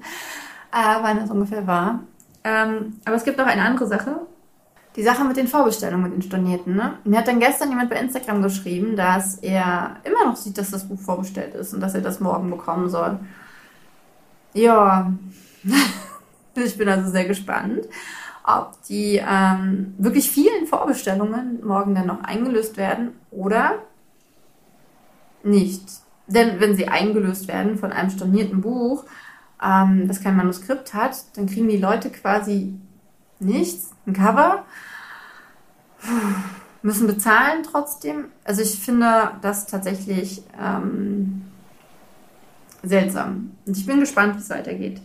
Äh, 0.71 1.01
wann 1.01 1.19
das 1.19 1.29
ungefähr 1.29 1.67
war. 1.67 1.99
Ähm, 2.43 2.99
aber 3.05 3.15
es 3.15 3.23
gibt 3.23 3.37
noch 3.37 3.45
eine 3.45 3.61
andere 3.61 3.87
Sache, 3.87 4.21
die 4.95 5.03
Sache 5.03 5.23
mit 5.23 5.37
den 5.37 5.47
Vorbestellungen 5.47 6.03
mit 6.03 6.13
den 6.13 6.21
Stornierten. 6.21 6.75
Ne? 6.75 6.93
Mir 7.03 7.19
hat 7.19 7.27
dann 7.27 7.39
gestern 7.39 7.69
jemand 7.69 7.89
bei 7.89 7.97
Instagram 7.97 8.41
geschrieben, 8.41 8.95
dass 8.95 9.35
er 9.35 9.97
immer 10.03 10.25
noch 10.25 10.35
sieht, 10.35 10.57
dass 10.57 10.71
das 10.71 10.87
Buch 10.87 10.99
vorbestellt 10.99 11.55
ist 11.55 11.73
und 11.73 11.81
dass 11.81 11.93
er 11.93 12.01
das 12.01 12.19
morgen 12.19 12.49
bekommen 12.49 12.89
soll. 12.89 13.19
Ja, 14.53 15.11
ich 16.55 16.77
bin 16.77 16.89
also 16.89 17.09
sehr 17.09 17.25
gespannt, 17.25 17.87
ob 18.43 18.73
die 18.89 19.21
ähm, 19.25 19.93
wirklich 19.97 20.29
vielen 20.29 20.67
Vorbestellungen 20.67 21.65
morgen 21.65 21.95
dann 21.95 22.07
noch 22.07 22.23
eingelöst 22.23 22.75
werden 22.75 23.11
oder 23.29 23.75
nicht. 25.43 25.83
Denn 26.27 26.59
wenn 26.59 26.75
sie 26.75 26.87
eingelöst 26.87 27.47
werden 27.47 27.77
von 27.77 27.91
einem 27.91 28.09
stornierten 28.09 28.61
Buch, 28.61 29.05
ähm, 29.63 30.07
das 30.07 30.21
kein 30.21 30.35
Manuskript 30.35 30.93
hat, 30.93 31.23
dann 31.35 31.47
kriegen 31.47 31.69
die 31.69 31.77
Leute 31.77 32.09
quasi 32.09 32.73
nichts, 33.39 33.91
ein 34.05 34.13
Cover, 34.13 34.65
müssen 36.81 37.07
bezahlen 37.07 37.63
trotzdem. 37.63 38.25
Also 38.43 38.61
ich 38.61 38.79
finde 38.79 39.31
das 39.41 39.67
tatsächlich 39.67 40.43
ähm, 40.59 41.43
seltsam. 42.83 43.51
Und 43.65 43.77
ich 43.77 43.85
bin 43.85 43.99
gespannt, 43.99 44.35
wie 44.35 44.39
es 44.39 44.49
weitergeht. 44.49 45.01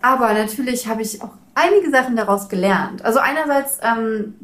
Aber 0.00 0.32
natürlich 0.34 0.88
habe 0.88 1.02
ich 1.02 1.22
auch 1.22 1.30
einige 1.54 1.90
Sachen 1.90 2.16
daraus 2.16 2.48
gelernt. 2.48 3.04
Also 3.04 3.20
einerseits 3.20 3.78
ähm, 3.82 4.34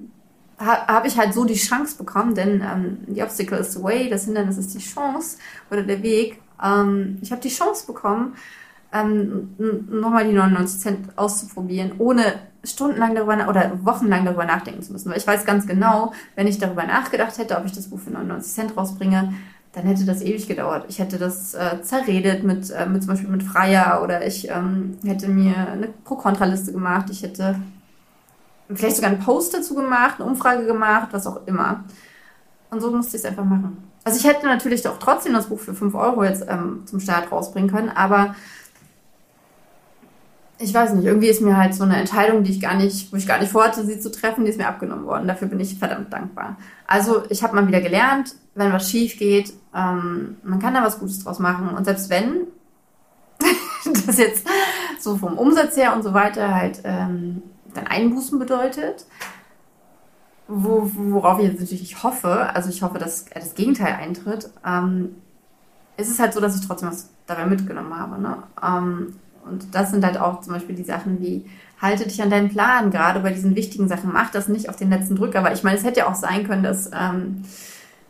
ha, 0.58 0.86
habe 0.86 1.08
ich 1.08 1.18
halt 1.18 1.34
so 1.34 1.44
die 1.44 1.54
Chance 1.54 1.96
bekommen, 1.96 2.34
denn 2.34 2.62
ähm, 2.62 2.98
the 3.12 3.22
obstacle 3.22 3.58
is 3.58 3.72
the 3.72 3.82
way, 3.82 4.08
das 4.08 4.26
Hindernis 4.26 4.58
ist 4.58 4.74
die 4.74 4.78
Chance 4.78 5.38
oder 5.70 5.82
der 5.82 6.02
Weg. 6.02 6.40
Ähm, 6.62 7.18
ich 7.22 7.30
habe 7.30 7.40
die 7.40 7.48
Chance 7.48 7.86
bekommen, 7.86 8.34
ähm, 8.92 9.54
nochmal 9.90 10.26
die 10.26 10.34
99 10.34 10.80
Cent 10.80 11.08
auszuprobieren, 11.16 11.92
ohne 11.98 12.22
stundenlang 12.64 13.14
darüber 13.14 13.48
oder 13.48 13.72
wochenlang 13.84 14.24
darüber 14.24 14.44
nachdenken 14.44 14.82
zu 14.82 14.92
müssen. 14.92 15.10
Weil 15.10 15.18
ich 15.18 15.26
weiß 15.26 15.44
ganz 15.44 15.66
genau, 15.66 16.12
wenn 16.34 16.46
ich 16.46 16.58
darüber 16.58 16.84
nachgedacht 16.84 17.38
hätte, 17.38 17.56
ob 17.56 17.64
ich 17.66 17.72
das 17.72 17.88
Buch 17.88 18.00
für 18.00 18.10
99 18.10 18.52
Cent 18.52 18.76
rausbringe, 18.76 19.34
dann 19.72 19.84
hätte 19.84 20.04
das 20.04 20.22
ewig 20.22 20.48
gedauert. 20.48 20.86
Ich 20.88 20.98
hätte 20.98 21.18
das 21.18 21.54
äh, 21.54 21.82
zerredet 21.82 22.42
mit, 22.42 22.70
äh, 22.70 22.86
mit 22.86 23.02
zum 23.02 23.12
Beispiel 23.12 23.30
mit 23.30 23.42
Freier 23.42 24.00
oder 24.02 24.26
ich 24.26 24.48
ähm, 24.48 24.98
hätte 25.04 25.28
mir 25.28 25.54
eine 25.56 25.88
Pro-Kontra-Liste 26.04 26.72
gemacht. 26.72 27.10
Ich 27.10 27.22
hätte 27.22 27.60
vielleicht 28.74 28.96
sogar 28.96 29.10
einen 29.10 29.20
Post 29.20 29.54
dazu 29.54 29.74
gemacht, 29.74 30.16
eine 30.18 30.28
Umfrage 30.28 30.66
gemacht, 30.66 31.08
was 31.12 31.26
auch 31.26 31.46
immer. 31.46 31.84
Und 32.70 32.80
so 32.80 32.90
musste 32.90 33.16
ich 33.16 33.22
es 33.22 33.28
einfach 33.28 33.44
machen. 33.44 33.87
Also 34.08 34.20
ich 34.20 34.26
hätte 34.26 34.46
natürlich 34.46 34.88
auch 34.88 34.98
trotzdem 34.98 35.34
das 35.34 35.48
Buch 35.48 35.60
für 35.60 35.74
5 35.74 35.94
Euro 35.94 36.24
jetzt 36.24 36.46
ähm, 36.48 36.84
zum 36.86 36.98
Start 36.98 37.30
rausbringen 37.30 37.70
können, 37.70 37.90
aber 37.90 38.34
ich 40.58 40.72
weiß 40.72 40.94
nicht, 40.94 41.04
irgendwie 41.04 41.26
ist 41.28 41.42
mir 41.42 41.58
halt 41.58 41.74
so 41.74 41.84
eine 41.84 41.96
Entscheidung, 41.96 42.42
die 42.42 42.52
ich 42.52 42.60
gar 42.62 42.74
nicht, 42.74 43.12
wo 43.12 43.18
ich 43.18 43.26
gar 43.26 43.38
nicht 43.38 43.52
vorhatte, 43.52 43.84
sie 43.84 44.00
zu 44.00 44.10
treffen, 44.10 44.46
die 44.46 44.50
ist 44.50 44.56
mir 44.56 44.66
abgenommen 44.66 45.04
worden. 45.04 45.28
Dafür 45.28 45.46
bin 45.48 45.60
ich 45.60 45.78
verdammt 45.78 46.10
dankbar. 46.10 46.56
Also 46.86 47.22
ich 47.28 47.42
habe 47.42 47.54
mal 47.54 47.68
wieder 47.68 47.82
gelernt, 47.82 48.34
wenn 48.54 48.72
was 48.72 48.90
schief 48.90 49.18
geht, 49.18 49.52
ähm, 49.74 50.38
man 50.42 50.58
kann 50.58 50.72
da 50.72 50.82
was 50.82 51.00
Gutes 51.00 51.22
draus 51.22 51.38
machen. 51.38 51.68
Und 51.76 51.84
selbst 51.84 52.08
wenn 52.08 52.46
das 54.06 54.16
jetzt 54.16 54.46
so 54.98 55.18
vom 55.18 55.36
Umsatz 55.36 55.76
her 55.76 55.94
und 55.94 56.02
so 56.02 56.14
weiter 56.14 56.54
halt 56.54 56.80
ähm, 56.84 57.42
dann 57.74 57.86
Einbußen 57.86 58.38
bedeutet, 58.38 59.04
wo, 60.48 60.90
worauf 60.94 61.38
ich 61.38 61.46
jetzt 61.46 61.60
natürlich 61.60 62.02
hoffe, 62.02 62.54
also 62.54 62.70
ich 62.70 62.82
hoffe, 62.82 62.98
dass 62.98 63.26
das 63.26 63.54
Gegenteil 63.54 63.94
eintritt, 63.94 64.50
ähm, 64.66 65.14
ist 65.98 66.10
es 66.10 66.18
halt 66.18 66.32
so, 66.32 66.40
dass 66.40 66.58
ich 66.58 66.66
trotzdem 66.66 66.88
was 66.88 67.10
dabei 67.26 67.46
mitgenommen 67.46 67.96
habe. 67.96 68.20
Ne? 68.20 68.38
Ähm, 68.62 69.16
und 69.44 69.74
das 69.74 69.90
sind 69.90 70.04
halt 70.04 70.18
auch 70.18 70.40
zum 70.40 70.54
Beispiel 70.54 70.74
die 70.74 70.84
Sachen 70.84 71.20
wie, 71.20 71.44
halte 71.80 72.04
dich 72.04 72.22
an 72.22 72.30
deinen 72.30 72.48
Plan, 72.48 72.90
gerade 72.90 73.20
bei 73.20 73.30
diesen 73.30 73.54
wichtigen 73.54 73.88
Sachen. 73.88 74.12
Mach 74.12 74.30
das 74.30 74.48
nicht 74.48 74.68
auf 74.68 74.76
den 74.76 74.90
letzten 74.90 75.16
Drücker, 75.16 75.44
weil 75.44 75.54
ich 75.54 75.62
meine, 75.62 75.76
es 75.76 75.84
hätte 75.84 76.00
ja 76.00 76.08
auch 76.08 76.14
sein 76.14 76.46
können, 76.46 76.62
dass, 76.62 76.90
ähm, 76.92 77.42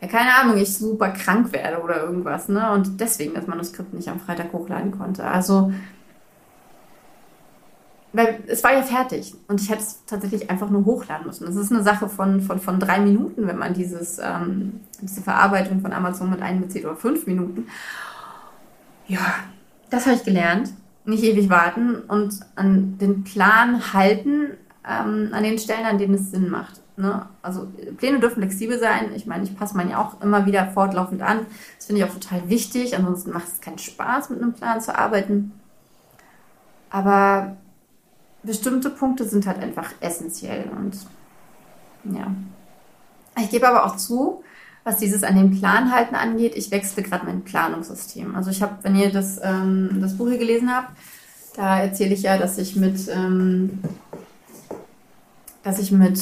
ja, 0.01 0.07
keine 0.07 0.33
Ahnung, 0.35 0.57
ich 0.57 0.77
super 0.77 1.09
krank 1.09 1.51
werde 1.51 1.81
oder 1.81 2.01
irgendwas, 2.01 2.47
ne? 2.47 2.71
Und 2.71 3.01
deswegen 3.01 3.33
das 3.33 3.47
Manuskript 3.47 3.93
nicht 3.93 4.07
am 4.07 4.19
Freitag 4.19 4.53
hochladen 4.53 4.91
konnte. 4.91 5.25
Also, 5.25 5.73
weil 8.13 8.39
es 8.47 8.63
war 8.63 8.73
ja 8.73 8.81
fertig 8.81 9.35
und 9.47 9.61
ich 9.61 9.69
hätte 9.69 9.81
es 9.81 10.05
tatsächlich 10.05 10.49
einfach 10.49 10.69
nur 10.69 10.85
hochladen 10.85 11.27
müssen. 11.27 11.45
Das 11.45 11.55
ist 11.55 11.71
eine 11.71 11.83
Sache 11.83 12.09
von, 12.09 12.41
von, 12.41 12.59
von 12.59 12.79
drei 12.79 12.99
Minuten, 12.99 13.47
wenn 13.47 13.57
man 13.57 13.73
dieses, 13.73 14.19
ähm, 14.19 14.79
diese 15.01 15.21
Verarbeitung 15.21 15.81
von 15.81 15.93
Amazon 15.93 16.29
mit 16.29 16.41
einbezieht 16.41 16.85
oder 16.85 16.95
fünf 16.95 17.27
Minuten. 17.27 17.67
Ja, 19.07 19.35
das 19.89 20.05
habe 20.05 20.15
ich 20.15 20.23
gelernt 20.23 20.73
nicht 21.05 21.23
ewig 21.23 21.49
warten 21.49 21.95
und 22.07 22.39
an 22.55 22.97
den 22.99 23.23
Plan 23.23 23.93
halten 23.93 24.51
ähm, 24.87 25.29
an 25.31 25.43
den 25.43 25.59
Stellen, 25.59 25.85
an 25.85 25.97
denen 25.97 26.15
es 26.15 26.31
Sinn 26.31 26.49
macht. 26.49 26.81
Ne? 26.97 27.25
Also 27.41 27.67
Pläne 27.97 28.19
dürfen 28.19 28.41
flexibel 28.41 28.79
sein. 28.79 29.11
Ich 29.15 29.25
meine, 29.25 29.43
ich 29.43 29.57
passe 29.57 29.75
meine 29.75 29.91
ja 29.91 30.01
auch 30.01 30.21
immer 30.21 30.45
wieder 30.45 30.67
fortlaufend 30.67 31.21
an. 31.21 31.45
Das 31.77 31.87
finde 31.87 32.01
ich 32.01 32.09
auch 32.09 32.13
total 32.13 32.49
wichtig. 32.49 32.95
Ansonsten 32.95 33.31
macht 33.31 33.47
es 33.47 33.61
keinen 33.61 33.77
Spaß, 33.77 34.29
mit 34.29 34.41
einem 34.41 34.53
Plan 34.53 34.81
zu 34.81 34.97
arbeiten. 34.97 35.51
Aber 36.89 37.57
bestimmte 38.43 38.89
Punkte 38.89 39.27
sind 39.27 39.45
halt 39.47 39.59
einfach 39.59 39.91
essentiell 39.99 40.69
und 40.75 40.97
ja. 42.05 42.27
Ich 43.41 43.49
gebe 43.49 43.67
aber 43.67 43.85
auch 43.85 43.95
zu, 43.95 44.43
was 44.83 44.97
dieses 44.97 45.23
an 45.23 45.35
den 45.35 45.57
Plan 45.57 45.91
halten 45.91 46.15
angeht, 46.15 46.55
ich 46.55 46.71
wechsle 46.71 47.03
gerade 47.03 47.25
mein 47.25 47.43
Planungssystem. 47.43 48.35
Also 48.35 48.49
ich 48.51 48.61
habe, 48.61 48.77
wenn 48.81 48.95
ihr 48.95 49.11
das, 49.11 49.39
ähm, 49.43 49.99
das 50.01 50.17
Buch 50.17 50.29
hier 50.29 50.37
gelesen 50.37 50.73
habt, 50.73 50.91
da 51.55 51.79
erzähle 51.79 52.13
ich 52.13 52.23
ja, 52.23 52.37
dass 52.37 52.57
ich 52.57 52.75
mit, 52.75 53.07
ähm, 53.09 53.79
dass 55.63 55.79
ich 55.79 55.91
mit 55.91 56.19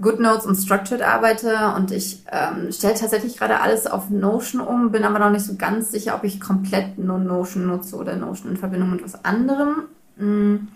GoodNotes 0.00 0.46
und 0.46 0.56
Structured 0.56 1.02
arbeite 1.02 1.74
und 1.76 1.92
ich 1.92 2.24
ähm, 2.30 2.72
stelle 2.72 2.94
tatsächlich 2.94 3.36
gerade 3.36 3.60
alles 3.60 3.86
auf 3.86 4.10
Notion 4.10 4.60
um, 4.60 4.90
bin 4.90 5.04
aber 5.04 5.18
noch 5.18 5.30
nicht 5.30 5.44
so 5.44 5.54
ganz 5.56 5.90
sicher, 5.90 6.14
ob 6.16 6.24
ich 6.24 6.40
komplett 6.40 6.98
nur 6.98 7.18
Notion 7.18 7.66
nutze 7.66 7.96
oder 7.96 8.16
Notion 8.16 8.52
in 8.52 8.56
Verbindung 8.56 8.90
mit 8.90 9.04
was 9.04 9.24
anderem. 9.24 9.84
Mhm. 10.16 10.68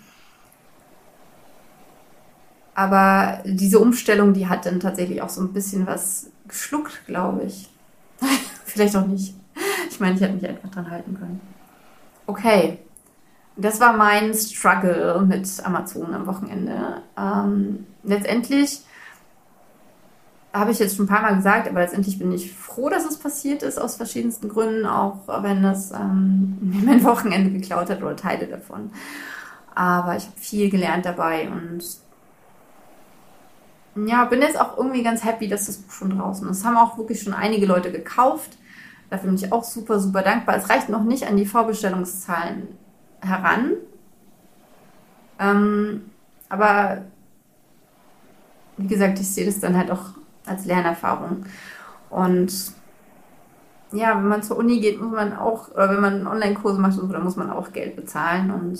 Aber 2.78 3.40
diese 3.44 3.80
Umstellung, 3.80 4.34
die 4.34 4.46
hat 4.46 4.64
dann 4.64 4.78
tatsächlich 4.78 5.20
auch 5.20 5.30
so 5.30 5.40
ein 5.40 5.52
bisschen 5.52 5.84
was 5.88 6.30
geschluckt, 6.46 7.04
glaube 7.06 7.42
ich. 7.42 7.68
Vielleicht 8.66 8.94
auch 8.94 9.04
nicht. 9.04 9.34
Ich 9.90 9.98
meine, 9.98 10.14
ich 10.14 10.20
hätte 10.20 10.34
mich 10.34 10.46
einfach 10.46 10.70
dran 10.70 10.88
halten 10.88 11.18
können. 11.18 11.40
Okay. 12.28 12.78
Das 13.56 13.80
war 13.80 13.96
mein 13.96 14.32
Struggle 14.32 15.20
mit 15.26 15.48
Amazon 15.66 16.14
am 16.14 16.28
Wochenende. 16.28 17.02
Ähm, 17.18 17.84
letztendlich 18.04 18.82
habe 20.52 20.70
ich 20.70 20.78
jetzt 20.78 20.94
schon 20.94 21.06
ein 21.06 21.08
paar 21.08 21.22
Mal 21.22 21.34
gesagt, 21.34 21.66
aber 21.66 21.80
letztendlich 21.80 22.20
bin 22.20 22.30
ich 22.30 22.52
froh, 22.52 22.88
dass 22.88 23.04
es 23.04 23.18
passiert 23.18 23.64
ist, 23.64 23.80
aus 23.80 23.96
verschiedensten 23.96 24.48
Gründen, 24.48 24.86
auch 24.86 25.26
wenn 25.42 25.64
das 25.64 25.90
ähm, 25.90 26.58
mir 26.60 26.86
mein 26.86 27.02
Wochenende 27.02 27.50
geklaut 27.50 27.90
hat 27.90 28.00
oder 28.00 28.14
Teile 28.14 28.46
davon. 28.46 28.92
Aber 29.74 30.16
ich 30.16 30.26
habe 30.26 30.38
viel 30.38 30.70
gelernt 30.70 31.06
dabei 31.06 31.48
und 31.50 31.82
ja, 33.94 34.24
bin 34.26 34.40
jetzt 34.42 34.60
auch 34.60 34.76
irgendwie 34.76 35.02
ganz 35.02 35.24
happy, 35.24 35.48
dass 35.48 35.66
das 35.66 35.78
Buch 35.78 35.92
schon 35.92 36.10
draußen 36.10 36.48
ist. 36.48 36.58
Es 36.58 36.64
haben 36.64 36.76
auch 36.76 36.98
wirklich 36.98 37.22
schon 37.22 37.34
einige 37.34 37.66
Leute 37.66 37.90
gekauft. 37.90 38.56
Dafür 39.10 39.28
bin 39.30 39.36
ich 39.36 39.52
auch 39.52 39.64
super, 39.64 39.98
super 39.98 40.22
dankbar. 40.22 40.56
Es 40.56 40.68
reicht 40.68 40.88
noch 40.88 41.02
nicht 41.02 41.26
an 41.26 41.36
die 41.36 41.46
Vorbestellungszahlen 41.46 42.68
heran. 43.20 43.72
Ähm, 45.38 46.10
aber 46.48 47.02
wie 48.76 48.86
gesagt, 48.86 49.18
ich 49.18 49.30
sehe 49.32 49.46
das 49.46 49.60
dann 49.60 49.76
halt 49.76 49.90
auch 49.90 50.10
als 50.46 50.64
Lernerfahrung. 50.64 51.44
Und 52.10 52.72
ja, 53.92 54.16
wenn 54.16 54.28
man 54.28 54.42
zur 54.42 54.58
Uni 54.58 54.80
geht, 54.80 55.00
muss 55.00 55.12
man 55.12 55.36
auch, 55.36 55.70
oder 55.70 55.90
wenn 55.90 56.00
man 56.00 56.26
Online-Kurse 56.26 56.80
macht, 56.80 56.98
dann 56.98 57.24
muss 57.24 57.36
man 57.36 57.50
auch 57.50 57.72
Geld 57.72 57.96
bezahlen. 57.96 58.50
Und 58.50 58.78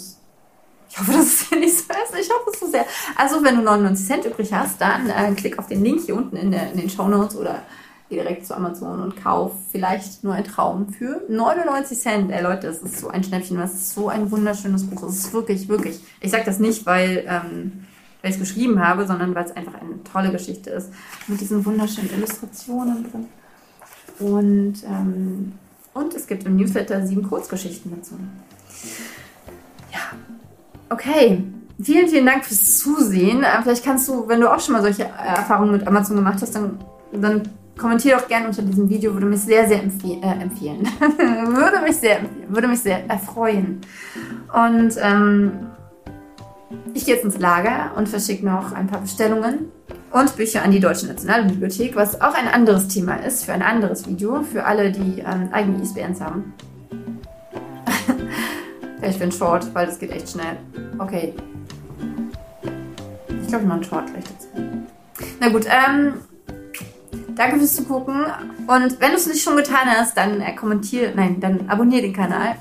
ich 0.89 0.99
hoffe, 0.99 1.13
dass 1.13 1.27
es 1.27 1.41
hier 1.49 1.59
nicht 1.59 1.77
so 1.77 1.85
ist. 1.85 2.21
Ich 2.21 2.31
hoffe 2.31 2.51
es 2.53 2.61
so 2.61 2.67
sehr. 2.67 2.87
Also, 3.17 3.43
wenn 3.45 3.57
du 3.57 3.63
99 3.63 4.07
Cent 4.07 4.25
übrig 4.25 4.53
hast, 4.53 4.81
dann 4.81 5.09
äh, 5.11 5.33
klick 5.35 5.59
auf 5.59 5.67
den 5.67 5.85
Link 5.85 6.03
hier 6.05 6.17
unten 6.17 6.37
in, 6.37 6.51
der, 6.51 6.73
in 6.73 6.79
den 6.79 6.91
Show 6.91 7.09
Notes 7.09 7.37
oder 7.37 7.63
geh 8.09 8.17
direkt 8.17 8.47
zu 8.47 8.57
Amazon 8.57 9.03
und 9.03 9.23
kauf 9.23 9.53
vielleicht 9.71 10.25
nur 10.25 10.33
ein 10.33 10.45
Traum 10.45 10.89
für 10.89 11.23
99 11.29 11.99
Cent. 11.99 12.31
Ey 12.33 12.43
Leute, 12.43 12.69
das 12.69 12.79
ist 12.79 13.01
so 13.01 13.09
ein 13.09 13.23
Schnäppchen. 13.23 13.59
Das 13.59 13.75
ist 13.75 13.95
so 13.95 14.09
ein 14.09 14.31
wunderschönes 14.31 14.89
Buch. 14.89 15.03
Das 15.03 15.17
ist 15.17 15.33
wirklich, 15.33 15.69
wirklich. 15.69 16.01
Ich 16.21 16.31
sage 16.31 16.45
das 16.45 16.59
nicht, 16.59 16.87
weil, 16.87 17.25
ähm, 17.29 17.85
weil 18.23 18.31
ich 18.31 18.37
es 18.37 18.41
geschrieben 18.41 18.83
habe, 18.83 19.07
sondern 19.07 19.35
weil 19.35 19.45
es 19.45 19.55
einfach 19.55 19.75
eine 19.75 20.03
tolle 20.05 20.33
Geschichte 20.33 20.71
ist. 20.71 20.91
Mit 21.27 21.41
diesen 21.41 21.65
wunderschönen 21.65 22.11
Illustrationen 22.11 23.11
drin. 23.11 23.29
Und, 24.21 24.83
ähm, 24.85 25.53
und 25.93 26.15
es 26.15 26.27
gibt 26.27 26.45
im 26.45 26.57
Newsletter 26.57 27.07
sieben 27.07 27.29
Kurzgeschichten 27.29 27.93
dazu. 27.95 28.15
Ja, 29.93 30.01
okay. 30.91 31.45
Vielen, 31.81 32.09
vielen 32.09 32.27
Dank 32.27 32.45
fürs 32.45 32.79
Zusehen. 32.79 33.45
Äh, 33.45 33.63
vielleicht 33.63 33.85
kannst 33.85 34.09
du, 34.09 34.27
wenn 34.27 34.41
du 34.41 34.53
auch 34.53 34.61
schon 34.61 34.75
mal 34.75 34.83
solche 34.83 35.05
Erfahrungen 35.05 35.73
mit 35.73 35.87
Amazon 35.87 36.17
gemacht 36.17 36.39
hast, 36.43 36.55
dann, 36.55 36.79
dann 37.13 37.43
kommentiere 37.79 38.19
doch 38.19 38.27
gerne 38.27 38.49
unter 38.49 38.63
diesem 38.63 38.89
Video, 38.91 39.15
würde 39.15 39.27
mich 39.27 39.41
sehr, 39.41 39.69
sehr 39.69 39.83
empfeh 39.83 40.19
äh, 40.21 40.43
empfehlen. 40.43 40.89
würde 41.01 41.81
mich 41.83 41.97
sehr 41.97 42.19
würde 42.49 42.69
mich 42.69 42.81
sehr 42.81 43.09
erfreuen. 43.09 43.81
Und 44.53 44.95
ähm, 45.01 45.53
ich 46.95 47.07
gehe 47.07 47.15
jetzt 47.15 47.25
ins 47.25 47.39
Lager 47.39 47.93
und 47.97 48.09
verschicke 48.09 48.45
noch 48.45 48.73
ein 48.73 48.89
paar 48.89 49.01
Bestellungen 49.01 49.71
und 50.11 50.37
Bücher 50.37 50.63
an 50.63 50.71
die 50.71 50.81
Deutsche 50.81 51.07
Nationalbibliothek, 51.07 51.97
was 51.97 52.21
auch 52.21 52.35
ein 52.35 52.49
anderes 52.49 52.89
Thema 52.89 53.15
ist 53.15 53.45
für 53.45 53.53
ein 53.53 53.63
anderes 53.63 54.07
Video, 54.07 54.43
für 54.43 54.65
alle, 54.65 54.91
die 54.91 55.21
ähm, 55.21 55.49
eigene 55.53 55.83
ISBNs 55.83 56.21
haben. 56.21 56.55
Ich 59.09 59.19
bin 59.19 59.33
Short, 59.33 59.75
weil 59.75 59.87
das 59.87 59.99
geht 59.99 60.11
echt 60.11 60.31
schnell. 60.31 60.57
Okay. 60.99 61.35
Ich 63.43 63.49
glaube, 63.49 63.65
ich 63.65 63.69
mache 63.69 63.81
einen 63.81 63.85
Short 63.85 64.07
gleich 64.13 64.25
dazu. 64.25 64.49
Na 65.41 65.49
gut, 65.49 65.67
ähm, 65.67 66.15
danke 67.35 67.59
fürs 67.59 67.77
Zugucken. 67.77 68.27
Und 68.67 69.01
wenn 69.01 69.11
du 69.11 69.17
es 69.17 69.27
nicht 69.27 69.43
schon 69.43 69.57
getan 69.57 69.87
hast, 69.87 70.17
dann 70.17 70.41
äh, 70.41 70.55
kommentier, 70.55 71.13
nein, 71.15 71.41
dann 71.41 71.69
abonniere 71.69 72.03
den 72.03 72.13
Kanal. 72.13 72.57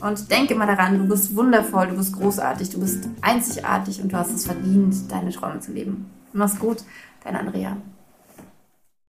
Und 0.00 0.30
denk 0.30 0.50
immer 0.50 0.66
daran, 0.66 0.98
du 0.98 1.08
bist 1.08 1.34
wundervoll, 1.34 1.88
du 1.88 1.96
bist 1.96 2.16
großartig, 2.16 2.70
du 2.70 2.80
bist 2.80 3.08
einzigartig 3.20 4.00
und 4.00 4.12
du 4.12 4.16
hast 4.16 4.30
es 4.30 4.46
verdient, 4.46 5.10
deine 5.10 5.30
Träume 5.30 5.60
zu 5.60 5.72
leben. 5.72 6.08
Mach's 6.32 6.58
gut, 6.58 6.78
dein 7.24 7.34
Andrea. 7.34 7.76